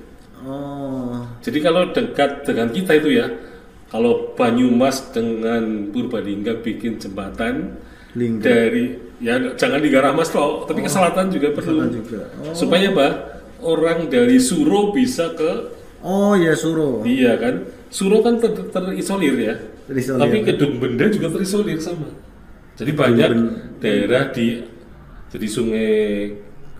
Oh, 0.42 1.22
Jadi 1.42 1.58
kalau 1.62 1.90
dekat 1.94 2.42
dengan 2.46 2.70
kita 2.70 2.98
itu 2.98 3.14
ya, 3.14 3.30
kalau 3.90 4.32
Banyumas 4.34 5.10
dengan 5.10 5.90
Purbalingga 5.90 6.62
bikin 6.62 6.98
jembatan 6.98 7.76
Lingga. 8.16 8.42
dari 8.42 8.98
ya 9.22 9.38
jangan 9.54 9.78
di 9.78 9.90
Garamas 9.90 10.30
toh, 10.30 10.66
tapi 10.66 10.82
ke 10.82 10.90
selatan 10.90 11.30
juga 11.30 11.54
perlu. 11.54 11.82
selatan 11.82 11.90
juga. 11.94 12.20
Oh. 12.42 12.54
Supaya 12.54 12.90
apa? 12.90 13.08
Orang 13.62 14.10
dari 14.10 14.42
Suro 14.42 14.90
bisa 14.90 15.30
ke 15.38 15.81
Oh 16.02 16.34
ya 16.34 16.52
Suro. 16.58 17.06
iya 17.06 17.38
kan? 17.38 17.62
Suro 17.88 18.20
kan 18.20 18.42
ter- 18.42 18.70
terisolir 18.74 19.34
ya. 19.38 19.54
Terisolir. 19.86 20.20
Tapi 20.22 20.36
Kedung 20.42 20.82
Benda 20.82 21.06
juga 21.06 21.30
terisolir 21.30 21.78
sama. 21.78 22.10
Jadi 22.74 22.90
banyak 22.92 23.30
daerah 23.78 24.34
di 24.34 24.66
jadi 25.30 25.46
sungai 25.48 25.90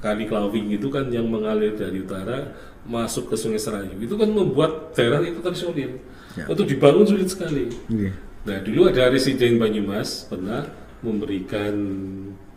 Kali 0.02 0.26
Klawing 0.26 0.74
itu 0.74 0.90
kan 0.90 1.06
yang 1.14 1.30
mengalir 1.30 1.78
dari 1.78 2.02
utara 2.02 2.50
masuk 2.82 3.30
ke 3.30 3.37
Sungai 3.38 3.62
Serayu. 3.62 3.94
Itu 4.02 4.18
kan 4.18 4.26
membuat 4.35 4.90
daerah 4.98 5.22
itu 5.22 5.38
terisolir. 5.38 6.02
Ya. 6.35 6.50
Untuk 6.50 6.66
dibangun 6.66 7.06
sulit 7.06 7.30
sekali. 7.30 7.70
Iya. 7.87 8.11
Nah, 8.42 8.58
dulu 8.66 8.90
ada 8.90 9.06
Residen 9.06 9.62
Banyumas 9.62 10.26
pernah 10.26 10.66
memberikan 10.98 11.74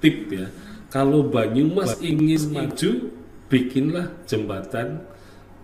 tip 0.01 0.33
ya. 0.33 0.49
Kalau 0.89 1.29
Banyumas 1.29 2.01
ingin 2.01 2.49
maju, 2.49 3.13
bikinlah 3.51 4.09
jembatan 4.25 5.05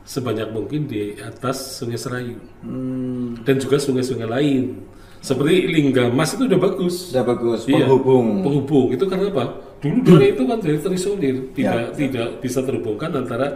sebanyak 0.03 0.49
mungkin 0.49 0.85
di 0.85 1.13
atas 1.17 1.77
Sungai 1.77 1.95
Serayu 1.95 2.37
Hmm, 2.61 3.37
dan 3.41 3.57
juga 3.57 3.77
sungai-sungai 3.77 4.25
lain. 4.25 4.81
Seperti 5.21 5.69
Linggamas 5.69 6.33
itu 6.33 6.49
udah 6.49 6.57
bagus. 6.59 7.13
sudah 7.13 7.21
bagus 7.23 7.69
Iya, 7.69 7.85
penghubung. 7.85 8.41
penghubung 8.41 8.87
itu 8.89 9.05
karena 9.05 9.29
apa? 9.29 9.45
Dulu 9.77 9.97
daerah 10.01 10.27
itu 10.29 10.43
kan 10.45 10.57
dari 10.57 10.77
terisolir, 10.77 11.35
tidak 11.53 11.77
Ya. 11.77 11.93
tidak 11.93 12.27
bisa 12.39 12.59
terhubungkan 12.61 13.09
antara 13.13 13.47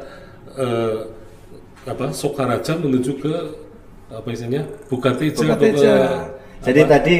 eh, 0.56 0.98
apa 1.84 2.10
Sokaraja 2.10 2.78
menuju 2.78 3.18
ke 3.18 3.34
apa 4.08 4.28
istilahnya 4.30 4.66
Bukateja 4.88 5.34
atau 5.34 5.42
ke 5.42 5.50
Bukateja. 5.74 5.94
Jadi 6.62 6.82
apa? 6.82 6.90
tadi 6.96 7.16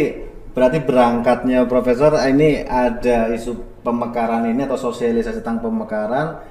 berarti 0.56 0.80
berangkatnya 0.82 1.60
Profesor 1.66 2.14
ini 2.24 2.64
ada 2.64 3.30
isu 3.30 3.54
pemekaran 3.82 4.46
ini 4.48 4.62
atau 4.64 4.78
sosialisasi 4.80 5.42
tentang 5.42 5.62
pemekaran 5.62 6.42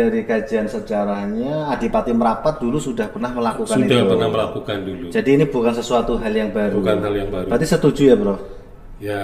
dari 0.00 0.24
kajian 0.24 0.64
sejarahnya 0.64 1.68
Adipati 1.68 2.16
Merapat 2.16 2.56
dulu 2.56 2.80
sudah 2.80 3.12
pernah 3.12 3.28
melakukan 3.28 3.76
Sudah 3.76 4.00
itu. 4.00 4.08
pernah 4.08 4.28
melakukan 4.32 4.78
dulu. 4.80 5.06
Jadi 5.12 5.30
ini 5.36 5.44
bukan 5.44 5.72
sesuatu 5.76 6.16
hal 6.16 6.32
yang 6.32 6.48
baru. 6.48 6.80
Bukan 6.80 6.98
hal 7.04 7.14
yang 7.14 7.28
baru. 7.28 7.46
Berarti 7.52 7.66
setuju 7.68 8.02
ya, 8.08 8.16
Bro? 8.16 8.34
Ya, 8.96 9.20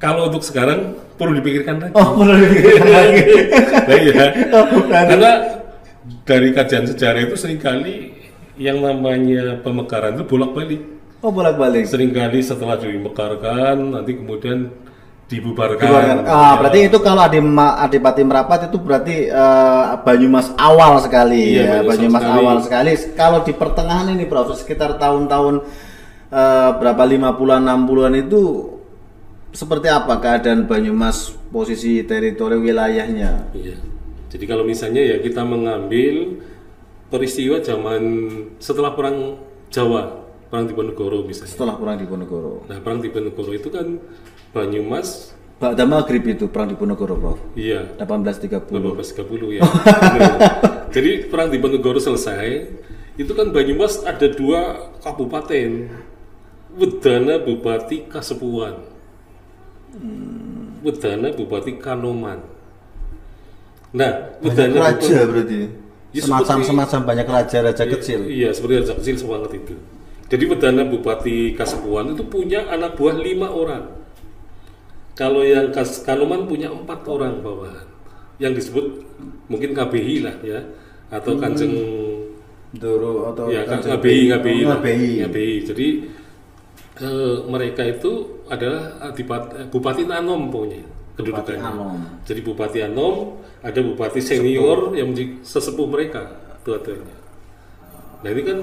kalau 0.00 0.32
untuk 0.32 0.40
sekarang 0.40 0.96
perlu 1.20 1.36
dipikirkan 1.36 1.76
lagi. 1.76 1.92
Oh, 1.92 2.16
perlu 2.16 2.34
dipikirkan 2.40 2.88
lagi. 2.96 3.22
Nah, 3.84 3.96
iya. 4.00 4.24
Karena 4.88 5.32
dari 6.24 6.48
kajian 6.56 6.84
sejarah 6.88 7.20
itu 7.20 7.36
sering 7.36 7.60
kali 7.60 8.16
yang 8.56 8.80
namanya 8.80 9.60
pemekaran 9.60 10.16
itu 10.16 10.24
bolak-balik. 10.24 10.80
Oh, 11.20 11.28
bolak-balik. 11.28 11.84
Seringkali 11.84 12.40
setelah 12.40 12.80
dimekarkan, 12.80 13.92
nanti 13.92 14.16
kemudian 14.16 14.72
dibubarkan. 15.30 15.78
Dibubarkan. 15.78 16.16
Ah, 16.26 16.58
berarti 16.58 16.90
itu 16.90 16.98
kalau 16.98 17.22
Adima, 17.22 17.78
Adipati 17.78 18.22
Merapat 18.26 18.66
itu 18.66 18.76
berarti 18.82 19.30
eh, 19.30 19.84
Banyumas 20.02 20.50
awal 20.58 20.98
sekali 20.98 21.54
Iya, 21.54 21.80
ya, 21.80 21.86
Banyumas 21.86 22.22
sekali. 22.26 22.36
awal 22.42 22.56
sekali. 22.66 22.90
Kalau 23.14 23.38
di 23.46 23.54
pertengahan 23.54 24.10
ini, 24.10 24.26
Prof, 24.26 24.50
sekitar 24.58 24.98
tahun-tahun 24.98 25.62
eh, 26.34 26.70
berapa 26.82 27.02
50-an 27.06 27.62
60-an 27.62 28.14
itu 28.18 28.42
seperti 29.54 29.86
apa 29.86 30.18
keadaan 30.18 30.66
Banyumas 30.66 31.30
posisi 31.54 32.02
teritori 32.02 32.58
wilayahnya? 32.58 33.54
Iya. 33.54 33.78
Jadi 34.30 34.44
kalau 34.46 34.62
misalnya 34.62 35.02
ya 35.02 35.16
kita 35.22 35.42
mengambil 35.42 36.38
peristiwa 37.10 37.58
zaman 37.58 38.02
setelah 38.62 38.94
perang 38.94 39.38
Jawa, 39.70 40.22
perang 40.50 40.66
Diponegoro 40.70 41.26
misalnya. 41.26 41.50
Setelah 41.50 41.74
perang 41.78 41.98
di 41.98 42.06
Ponegoro. 42.06 42.62
Nah, 42.70 42.78
perang 42.78 43.02
Diponegoro 43.02 43.50
itu 43.54 43.70
kan 43.70 43.98
Banyumas, 44.50 45.30
Ba'da 45.56 45.84
Maghrib 45.84 46.24
itu 46.26 46.48
perang 46.48 46.66
di 46.66 46.74
Ponegoro, 46.74 47.14
Prof. 47.14 47.38
iya, 47.54 47.84
1830. 47.96 48.66
1830 48.96 49.56
ya. 49.56 49.62
Jadi 50.90 51.28
perang 51.28 51.48
Diponegoro 51.48 52.00
selesai, 52.00 52.66
itu 53.14 53.32
kan 53.32 53.52
Banyumas 53.52 54.02
ada 54.02 54.26
dua 54.26 54.90
kabupaten, 55.00 55.86
Wedana 56.74 57.38
Bupati 57.38 58.08
Kasepuan, 58.08 58.80
Wedana 60.80 61.28
Bupati 61.30 61.76
Kanoman. 61.76 62.40
Nah, 63.90 64.12
Banyak 64.38 64.46
Wedana 64.46 64.78
raja 64.80 65.18
berarti. 65.26 65.60
Ya, 66.10 66.26
semacam 66.26 66.58
seperti- 66.58 66.68
semacam 66.74 67.00
banyak 67.06 67.26
raja-raja 67.28 67.84
Iya, 67.84 67.92
kecil. 67.94 68.20
Iya, 68.26 68.48
seperti 68.50 68.74
raja 68.82 68.94
kecil 68.98 69.14
semangat 69.14 69.50
itu. 69.54 69.74
Jadi 70.26 70.44
Wedana 70.46 70.82
Bupati 70.82 71.54
Kasepuan 71.54 72.14
itu 72.14 72.22
punya 72.26 72.66
anak 72.66 72.98
buah 72.98 73.14
lima 73.14 73.50
orang. 73.50 73.99
Kalau 75.20 75.44
yang 75.44 75.68
Kas 75.68 76.00
Kanoman 76.00 76.48
punya 76.48 76.72
empat 76.72 77.04
orang 77.04 77.44
bawahan. 77.44 77.84
Yang 78.40 78.64
disebut 78.64 78.86
mungkin 79.52 79.76
KBI 79.76 80.24
lah 80.24 80.36
ya, 80.40 80.64
atau 81.12 81.36
Hmm. 81.36 81.44
Kanjeng 81.44 81.74
Doro 82.72 83.28
atau 83.28 83.52
ya 83.52 83.68
Kanjeng 83.68 84.00
KBI, 84.00 84.22
KBI, 84.32 84.60
Oh. 84.64 84.80
KBI. 84.80 85.10
KBI. 85.28 85.54
Jadi 85.68 85.88
eh, 87.00 87.36
mereka 87.48 87.84
itu 87.84 88.40
adalah 88.48 88.96
adipat, 89.12 89.42
eh, 89.56 89.66
Bupati 89.68 90.08
Anom 90.08 90.48
pokoknya 90.48 90.84
kedudukannya. 91.16 91.60
Bupati 91.60 91.68
Anom. 91.68 91.96
Jadi 92.24 92.40
Bupati 92.40 92.78
Anom 92.80 93.16
ada 93.60 93.80
Bupati 93.84 94.20
senior 94.20 94.96
yang 94.96 95.12
menjadi 95.12 95.36
sesepuh 95.44 95.84
mereka 95.84 96.32
tua-tuanya. 96.64 97.16
Nah 98.20 98.28
ini 98.28 98.42
kan 98.44 98.58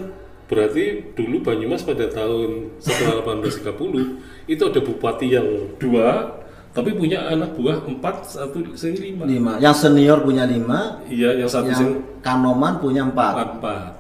berarti 0.47 1.13
dulu 1.13 1.43
Banyumas 1.43 1.81
pada 1.83 2.07
tahun 2.07 2.77
setelah 2.81 3.25
1830 3.25 4.21
itu 4.47 4.61
ada 4.63 4.79
bupati 4.79 5.27
yang 5.27 5.47
dua, 5.75 6.39
tapi 6.77 6.93
punya 6.93 7.25
anak 7.25 7.57
buah 7.57 7.81
empat, 7.89 8.15
satu 8.29 8.61
sini 8.77 9.09
lima. 9.09 9.25
lima. 9.25 9.51
Yang 9.57 9.89
senior 9.89 10.21
punya 10.21 10.45
lima, 10.45 11.01
Iya, 11.09 11.41
yang 11.41 11.49
satu 11.49 11.73
sini 11.73 11.97
yang 11.97 12.21
kanoman 12.21 12.77
punya 12.77 13.01
empat. 13.01 13.33
empat. 13.57 13.91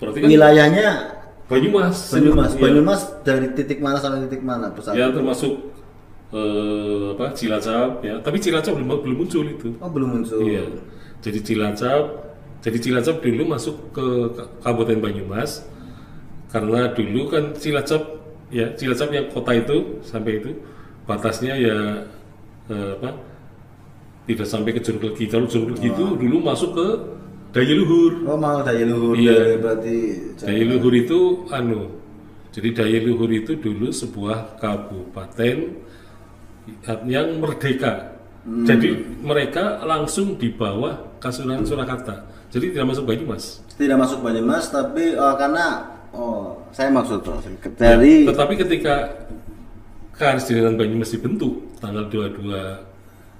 Berarti 0.00 0.18
kan 0.24 0.28
Wilayahnya 0.32 0.88
Banyumas. 1.46 2.10
Banyumas. 2.10 2.50
Iya. 2.56 2.62
Banyumas 2.64 3.00
dari 3.22 3.46
titik 3.54 3.78
mana 3.78 4.00
sampai 4.00 4.24
titik 4.26 4.42
mana 4.42 4.72
pesat? 4.72 4.96
Ya 4.96 5.12
termasuk 5.12 5.76
eh, 6.34 7.14
apa 7.14 7.36
Cilacap 7.36 8.02
ya, 8.02 8.18
tapi 8.18 8.40
Cilacap 8.42 8.74
belum 8.74 8.88
belum 9.04 9.16
muncul 9.22 9.44
itu. 9.46 9.68
Oh 9.78 9.86
belum 9.86 10.08
muncul. 10.20 10.40
Iya. 10.42 10.66
Jadi 11.22 11.38
Cilacap, 11.44 12.02
jadi 12.66 12.78
Cilacap 12.82 13.16
dulu 13.22 13.42
masuk 13.46 13.76
ke 13.94 14.06
Ka- 14.34 14.50
Kabupaten 14.64 14.98
Banyumas 14.98 15.62
karena 16.50 16.90
dulu 16.96 17.30
kan 17.30 17.54
Cilacap 17.54 18.02
ya 18.50 18.72
Cilacap 18.74 19.08
yang 19.12 19.26
kota 19.30 19.52
itu 19.54 20.02
sampai 20.02 20.42
itu 20.42 20.50
batasnya 21.06 21.54
ya 21.54 21.78
eh, 22.68 22.92
apa 22.98 23.10
tidak 24.26 24.46
sampai 24.50 24.74
ke 24.74 24.82
Juruk 24.82 25.14
Legi. 25.14 25.30
Kalau 25.30 25.46
Juruk 25.46 25.78
Legi 25.78 25.94
itu 25.94 26.04
dulu 26.18 26.36
masuk 26.42 26.74
ke 26.74 26.86
Daya 27.54 27.72
Luhur. 27.72 28.12
Oh 28.28 28.36
mau 28.36 28.60
daya 28.60 28.84
luhur 28.84 29.16
Iya. 29.16 29.32
dari 29.32 29.56
berarti. 29.56 29.96
Daya 30.36 30.64
Luhur 30.66 30.92
itu 30.92 31.20
anu. 31.48 31.88
Jadi 32.52 32.68
Daya 32.74 32.98
Luhur 33.00 33.30
itu 33.32 33.56
dulu 33.56 33.88
sebuah 33.88 34.60
kabupaten 34.60 35.56
yang 37.06 37.26
merdeka. 37.40 38.18
Jadi 38.46 38.94
mereka 39.22 39.82
langsung 39.82 40.38
di 40.38 40.50
bawah 40.54 41.18
Kasunanan 41.18 41.66
Surakarta. 41.66 42.28
Jadi 42.52 42.74
tidak 42.76 42.94
masuk 42.94 43.08
Banyumas. 43.08 43.62
Tidak 43.74 43.96
masuk 43.98 44.22
Banyumas 44.22 44.70
tapi 44.70 45.14
eh, 45.16 45.34
karena 45.38 45.86
oh 46.14 46.60
saya 46.70 46.92
maksud 46.92 47.24
Prof, 47.24 47.42
dari 47.78 48.22
Tetapi 48.28 48.54
ketika 48.58 48.94
Karesidenan 50.16 50.80
Banyumas 50.80 51.12
dibentuk 51.12 51.76
tanggal 51.76 52.08
22 52.08 52.48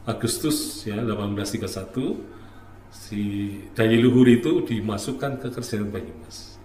Agustus 0.04 0.84
ya 0.84 1.00
1831 1.00 2.20
si 2.92 3.20
Daya 3.72 3.96
Luhur 3.96 4.28
itu 4.28 4.60
dimasukkan 4.60 5.40
ke 5.40 5.48
Karesidenan 5.56 5.88
Banyumas. 5.88 6.60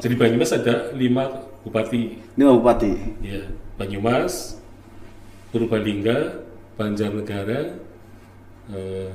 Jadi 0.00 0.14
Banyumas 0.16 0.56
ada 0.56 0.96
lima 0.96 1.44
bupati 1.64 2.16
ini 2.16 2.42
bupati. 2.42 2.92
Ya, 3.20 3.44
Banyumas, 3.76 4.56
Purbalingga, 5.52 6.48
Banjarnegara, 6.80 7.76
eh, 8.72 9.12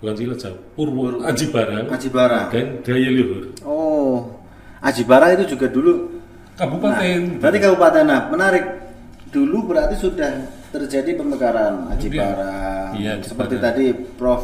bukan 0.00 0.14
Cilacap, 0.16 0.54
Purwo, 0.72 1.20
Aji 1.24 1.46
Barang, 1.52 1.92
Aji 1.92 2.08
Barang. 2.08 2.48
dan 2.48 2.80
Daya 2.80 3.08
Luhur. 3.12 3.52
Oh, 3.64 4.32
Aji 4.80 5.04
Barang 5.04 5.36
itu 5.36 5.56
juga 5.56 5.68
dulu. 5.68 6.20
Kabupaten. 6.56 7.36
Berarti 7.36 7.58
kabupaten. 7.60 8.04
Nah, 8.08 8.32
menarik. 8.32 8.85
Dulu 9.30 9.66
berarti 9.66 9.96
sudah 9.98 10.46
terjadi 10.70 11.18
pemekaran 11.18 11.90
Aji. 11.90 12.08
Barang. 12.14 12.90
Iya, 12.94 13.18
Seperti 13.22 13.58
Barang. 13.58 13.74
tadi 13.74 13.86
Prof 13.92 14.42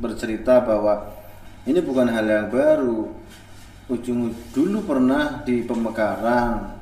bercerita 0.00 0.60
bahwa 0.64 1.12
ini 1.68 1.80
bukan 1.82 2.08
hal 2.08 2.24
yang 2.26 2.48
baru. 2.48 3.12
Ujung 3.86 4.34
dulu 4.50 4.82
pernah 4.82 5.46
di 5.46 5.62
pemekaran, 5.62 6.74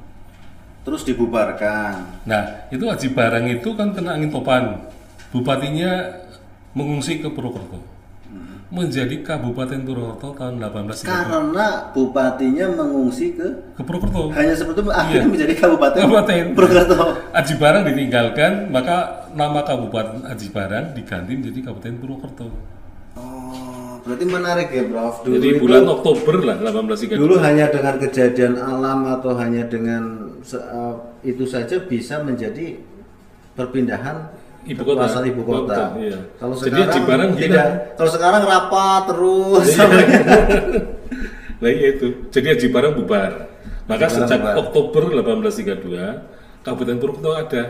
terus 0.88 1.04
dibubarkan. 1.04 2.24
Nah, 2.24 2.64
itu 2.72 2.84
Aji 2.88 3.12
Barang 3.12 3.44
itu 3.44 3.76
kan 3.76 3.92
kena 3.92 4.16
angin 4.16 4.32
topan. 4.32 4.88
Bupatinya 5.28 6.24
mengungsi 6.72 7.20
ke 7.20 7.28
Purwokerto. 7.28 7.93
Menjadi 8.74 9.22
Kabupaten 9.22 9.80
Purwokerto 9.80 10.34
tahun 10.34 10.58
1830 10.58 11.06
Karena 11.06 11.66
bupatinya 11.90 12.66
mengungsi 12.74 13.32
ke 13.32 13.46
ke 13.72 13.80
Purwokerto. 13.80 14.34
hanya 14.34 14.50
seperti 14.50 14.82
itu 14.82 14.90
akhirnya 14.90 15.22
Iya. 15.22 15.30
menjadi 15.30 15.54
kabupaten 15.54 15.98
Kabupaten. 16.00 16.42
Purwokerto. 16.52 16.98
Aji 17.32 17.54
Barang 17.54 17.82
ditinggalkan, 17.84 18.52
maka 18.68 18.96
nama 19.30 19.62
Kabupaten 19.62 20.26
Aji 20.26 20.48
Barang 20.50 20.90
diganti 20.90 21.32
menjadi 21.32 21.60
Kabupaten 21.64 21.94
Purwokerto. 21.96 22.46
Oh, 23.14 24.02
berarti 24.02 24.24
menarik 24.24 24.68
ya, 24.68 24.82
Prof. 24.84 25.22
Dulu 25.22 25.34
Jadi 25.36 25.48
itu- 25.48 25.62
bulan 25.62 25.84
Oktober 25.86 26.34
lah 26.42 26.56
1830. 26.58 27.14
Dulu 27.16 27.34
hanya 27.38 27.64
dengan 27.68 27.94
kejadian 27.96 28.54
alam 28.56 29.06
atau 29.08 29.32
hanya 29.34 29.62
dengan 29.64 30.02
eh, 30.42 30.94
itu 31.24 31.46
saja 31.46 31.78
bisa 31.80 32.18
menjadi 32.20 32.74
perpindahan 33.52 34.34
Ibu 34.64 34.80
kota. 34.80 35.04
kekuasaan 35.04 35.24
ibu 35.28 35.42
kota. 35.44 35.60
Kota, 35.60 35.84
iya. 36.00 36.18
Kalau 36.40 36.54
Jadi 36.56 36.80
sekarang 36.80 36.88
di 36.88 37.00
Barang 37.04 37.30
tidak. 37.36 37.66
Kalau 38.00 38.10
sekarang 38.10 38.42
rapat 38.48 39.02
terus. 39.12 39.66
Nah 41.54 41.70
iya 41.72 41.96
itu. 41.96 42.28
Jadi 42.28 42.46
Haji 42.52 42.68
Barang 42.68 42.92
bubar. 42.92 43.32
Maka 43.88 44.04
Haji 44.04 44.20
Barang 44.20 44.28
sejak 44.28 44.38
bubar. 44.44 44.54
Oktober 44.68 45.02
1832, 45.16 46.60
Kabupaten 46.60 46.96
Purwokerto 47.00 47.30
ada. 47.32 47.62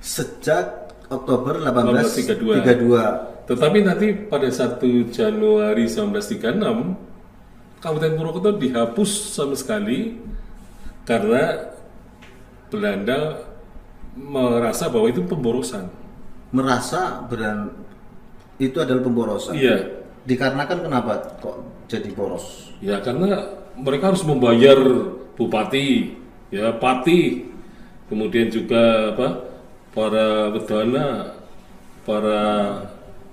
Sejak 0.00 0.64
Oktober 1.12 1.60
1832. 1.60 2.64
1832. 2.64 3.52
Tetapi 3.52 3.78
nanti 3.84 4.06
pada 4.30 4.48
1 4.48 5.12
Januari 5.12 5.84
1936, 5.84 7.82
Kabupaten 7.82 8.12
Purwokerto 8.16 8.50
dihapus 8.56 9.10
sama 9.36 9.52
sekali 9.52 10.16
karena 11.04 11.74
Belanda 12.72 13.42
merasa 14.16 14.88
bahwa 14.88 15.12
itu 15.12 15.20
pemborosan. 15.28 16.01
Merasa 16.52 17.24
beran 17.26 17.72
itu 18.60 18.76
adalah 18.78 19.02
pemborosan. 19.02 19.56
Iya. 19.56 20.04
Dikarenakan 20.28 20.78
kenapa 20.86 21.12
kok 21.42 21.56
jadi 21.90 22.08
boros? 22.14 22.70
Ya 22.78 23.02
karena 23.02 23.58
mereka 23.74 24.12
harus 24.14 24.22
membayar 24.22 24.78
bupati, 25.34 26.14
ya 26.52 26.76
pati, 26.76 27.48
kemudian 28.06 28.52
juga 28.52 29.16
apa 29.16 29.28
para 29.96 30.52
wedana, 30.52 31.34
para 32.04 32.40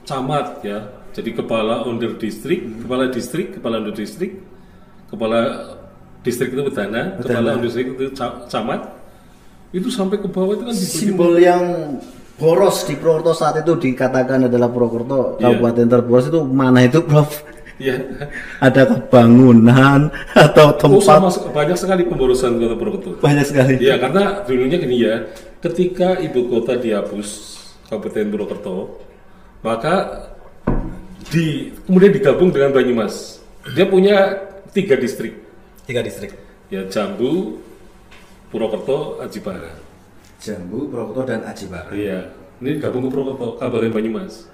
camat 0.08 0.64
ya, 0.66 0.80
Jadi 1.10 1.34
kepala 1.34 1.84
under 1.90 2.16
distrik, 2.22 2.86
kepala 2.86 3.10
distrik, 3.10 3.58
kepala 3.58 3.82
under 3.82 3.92
distrik, 3.98 4.40
kepala 5.10 5.40
distrik 6.22 6.54
itu 6.54 6.62
bedana, 6.62 7.18
kepala 7.18 7.58
under 7.58 7.66
distrik 7.68 7.98
itu 7.98 8.14
ca- 8.14 8.46
camat. 8.46 8.94
Itu 9.74 9.90
sampai 9.90 10.22
ke 10.22 10.30
bawah 10.30 10.54
itu 10.54 10.64
kan 10.70 10.76
Simbol 10.78 11.34
yang 11.42 11.98
boros 12.40 12.88
di 12.88 12.96
Purwokerto 12.96 13.36
saat 13.36 13.60
itu 13.60 13.76
dikatakan 13.76 14.48
adalah 14.48 14.72
Purwokerto 14.72 15.36
Iya. 15.38 15.54
kabupaten 15.54 15.86
terboros 15.88 16.26
itu 16.26 16.40
mana 16.42 16.80
itu 16.82 17.04
Prof? 17.04 17.30
ya. 17.78 18.00
Adakah 18.58 19.12
bangunan 19.12 20.08
atau 20.32 20.72
Oh, 20.72 21.00
tempat 21.00 21.04
sama 21.04 21.28
banyak 21.52 21.76
sekali 21.76 22.08
pemborosan 22.08 22.56
kota 22.58 22.76
Purwokerto. 22.76 23.10
banyak 23.20 23.46
sekali. 23.46 23.74
Ya 23.78 24.00
karena 24.00 24.42
dulunya 24.44 24.78
gini 24.78 24.98
ya, 25.00 25.28
ketika 25.60 26.16
ibu 26.18 26.48
kota 26.48 26.76
dihapus 26.76 27.60
Kabupaten 27.88 28.30
Purwokerto, 28.30 28.78
maka 29.60 29.96
di 31.28 31.76
kemudian 31.84 32.12
digabung 32.12 32.50
dengan 32.50 32.72
Banyumas. 32.72 33.44
Dia 33.76 33.84
punya 33.84 34.40
tiga 34.72 34.96
distrik, 34.96 35.36
Tiga 35.84 36.00
distrik. 36.00 36.32
ya 36.70 36.86
Jambu, 36.86 37.60
Purwokerto, 38.48 39.20
Aji 39.20 39.40
Barang. 39.40 39.89
Jambu, 40.40 40.88
Purwokerto 40.88 41.22
dan 41.28 41.44
Aji 41.44 41.66
Barang. 41.68 41.92
Iya, 41.92 42.20
ini 42.60 42.80
gabung 42.80 43.04
ke 43.06 43.10
Purwokerto, 43.12 43.60
Kabupaten 43.60 43.92
Banyumas. 43.92 44.48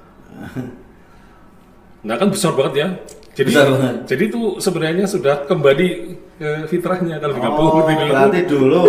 Nah 2.01 2.15
kan 2.17 2.29
besar 2.29 2.53
banget 2.53 2.73
ya. 2.75 2.87
Jadi, 3.35 3.51
Besar 3.51 3.67
banget. 3.67 3.95
jadi 4.07 4.23
itu 4.31 4.41
sebenarnya 4.63 5.05
sudah 5.05 5.43
kembali 5.43 5.87
ke 6.39 6.49
fitrahnya 6.71 7.19
kalau 7.19 7.35
digabung 7.35 7.67
Oh, 7.67 7.83
berarti 7.83 8.47
dulu 8.47 8.81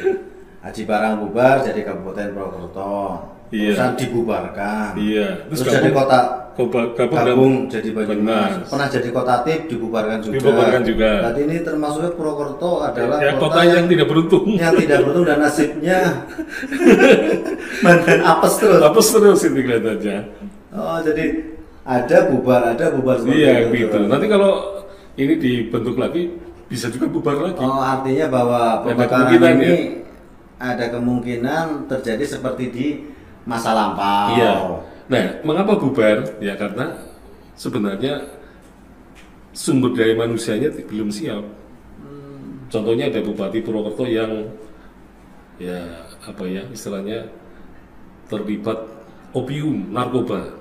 Aji 0.66 0.82
Barang 0.88 1.20
bubar 1.20 1.60
jadi 1.60 1.80
Kabupaten 1.84 2.32
Purwokerto. 2.32 2.96
Iya. 3.52 3.76
Terusan 3.76 3.92
dibubarkan. 4.00 4.90
Iya, 4.96 5.44
Terus, 5.44 5.60
jadi 5.68 5.92
kota 5.92 6.41
Gabung, 6.52 6.92
gabung, 6.92 7.54
jadi 7.72 7.96
Banyumas. 7.96 8.68
Pernah 8.68 8.88
jadi 8.92 9.08
kota 9.08 9.40
Tip 9.40 9.72
dibubarkan 9.72 10.20
juga. 10.20 10.34
Dibubarkan 10.36 10.82
juga. 10.84 11.10
Berarti 11.24 11.40
ini 11.48 11.56
termasuknya 11.64 12.10
Purwokerto 12.12 12.70
adalah 12.84 13.16
ya, 13.24 13.32
kota 13.40 13.60
yang 13.64 13.88
tidak 13.88 14.06
beruntung. 14.12 14.44
yang 14.60 14.76
tidak 14.76 15.00
beruntung 15.00 15.24
dan 15.24 15.38
nasibnya 15.40 15.98
mantan 17.84 18.20
apes 18.20 18.54
terus. 18.60 18.80
Apes 18.84 19.06
terus 19.08 19.40
itu 19.48 19.60
kelihatannya. 19.64 20.18
Oh, 20.76 20.98
jadi 21.00 21.24
ada 21.88 22.18
bubar, 22.28 22.60
ada 22.76 22.84
bubar 22.92 23.16
Iya 23.24 23.72
itu. 23.72 23.88
gitu. 23.88 23.98
Nanti 24.06 24.26
kalau 24.28 24.84
ini 25.16 25.34
dibentuk 25.40 25.96
lagi 25.96 26.36
bisa 26.68 26.92
juga 26.92 27.08
bubar 27.08 27.36
lagi. 27.48 27.60
Oh, 27.64 27.80
artinya 27.80 28.26
bahwa 28.28 28.60
pembakaran 28.84 29.56
ini 29.56 29.72
ya. 29.72 29.76
ada 30.60 30.84
kemungkinan 30.92 31.88
terjadi 31.88 32.24
seperti 32.28 32.64
di 32.68 32.86
masa 33.44 33.72
lampau. 33.72 34.36
Iya. 34.36 34.52
Nah, 35.10 35.42
mengapa 35.42 35.78
bubar? 35.78 36.38
Ya 36.38 36.54
karena 36.54 36.94
sebenarnya 37.58 38.22
sumber 39.52 39.92
daya 39.96 40.14
manusianya 40.16 40.70
belum 40.86 41.10
siap. 41.12 41.44
Contohnya 42.72 43.12
ada 43.12 43.20
Bupati 43.20 43.60
Purwokerto 43.60 44.08
yang 44.08 44.48
ya 45.60 46.08
apa 46.24 46.44
ya 46.48 46.64
istilahnya 46.72 47.28
terlibat 48.32 48.80
opium, 49.36 49.92
narkoba. 49.92 50.56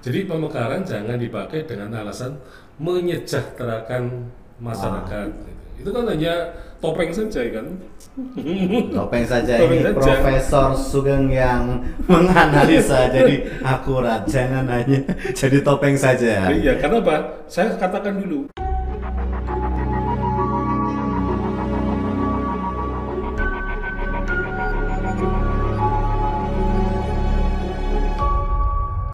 Jadi 0.00 0.24
pemekaran 0.24 0.88
jangan 0.88 1.20
dipakai 1.20 1.68
dengan 1.68 2.00
alasan 2.00 2.40
menyejahterakan 2.80 4.30
masyarakat. 4.56 5.28
Itu 5.76 5.90
kan 5.92 6.08
hanya 6.08 6.54
topeng 6.80 7.12
saja 7.12 7.44
kan. 7.52 7.76
Topeng 8.90 9.22
saja 9.22 9.62
Topeng 9.62 9.78
ini 9.78 9.84
saja. 9.86 9.94
Profesor 9.94 10.68
Sugeng 10.74 11.30
yang 11.30 11.78
menganalisa 12.10 13.06
jadi 13.14 13.46
akurat, 13.62 14.26
jangan 14.26 14.66
hanya 14.66 15.06
jadi 15.38 15.62
topeng 15.62 15.94
saja. 15.94 16.50
Iya, 16.50 16.82
karena 16.82 16.98
apa? 16.98 17.46
Saya 17.46 17.78
katakan 17.78 18.18
dulu, 18.18 18.50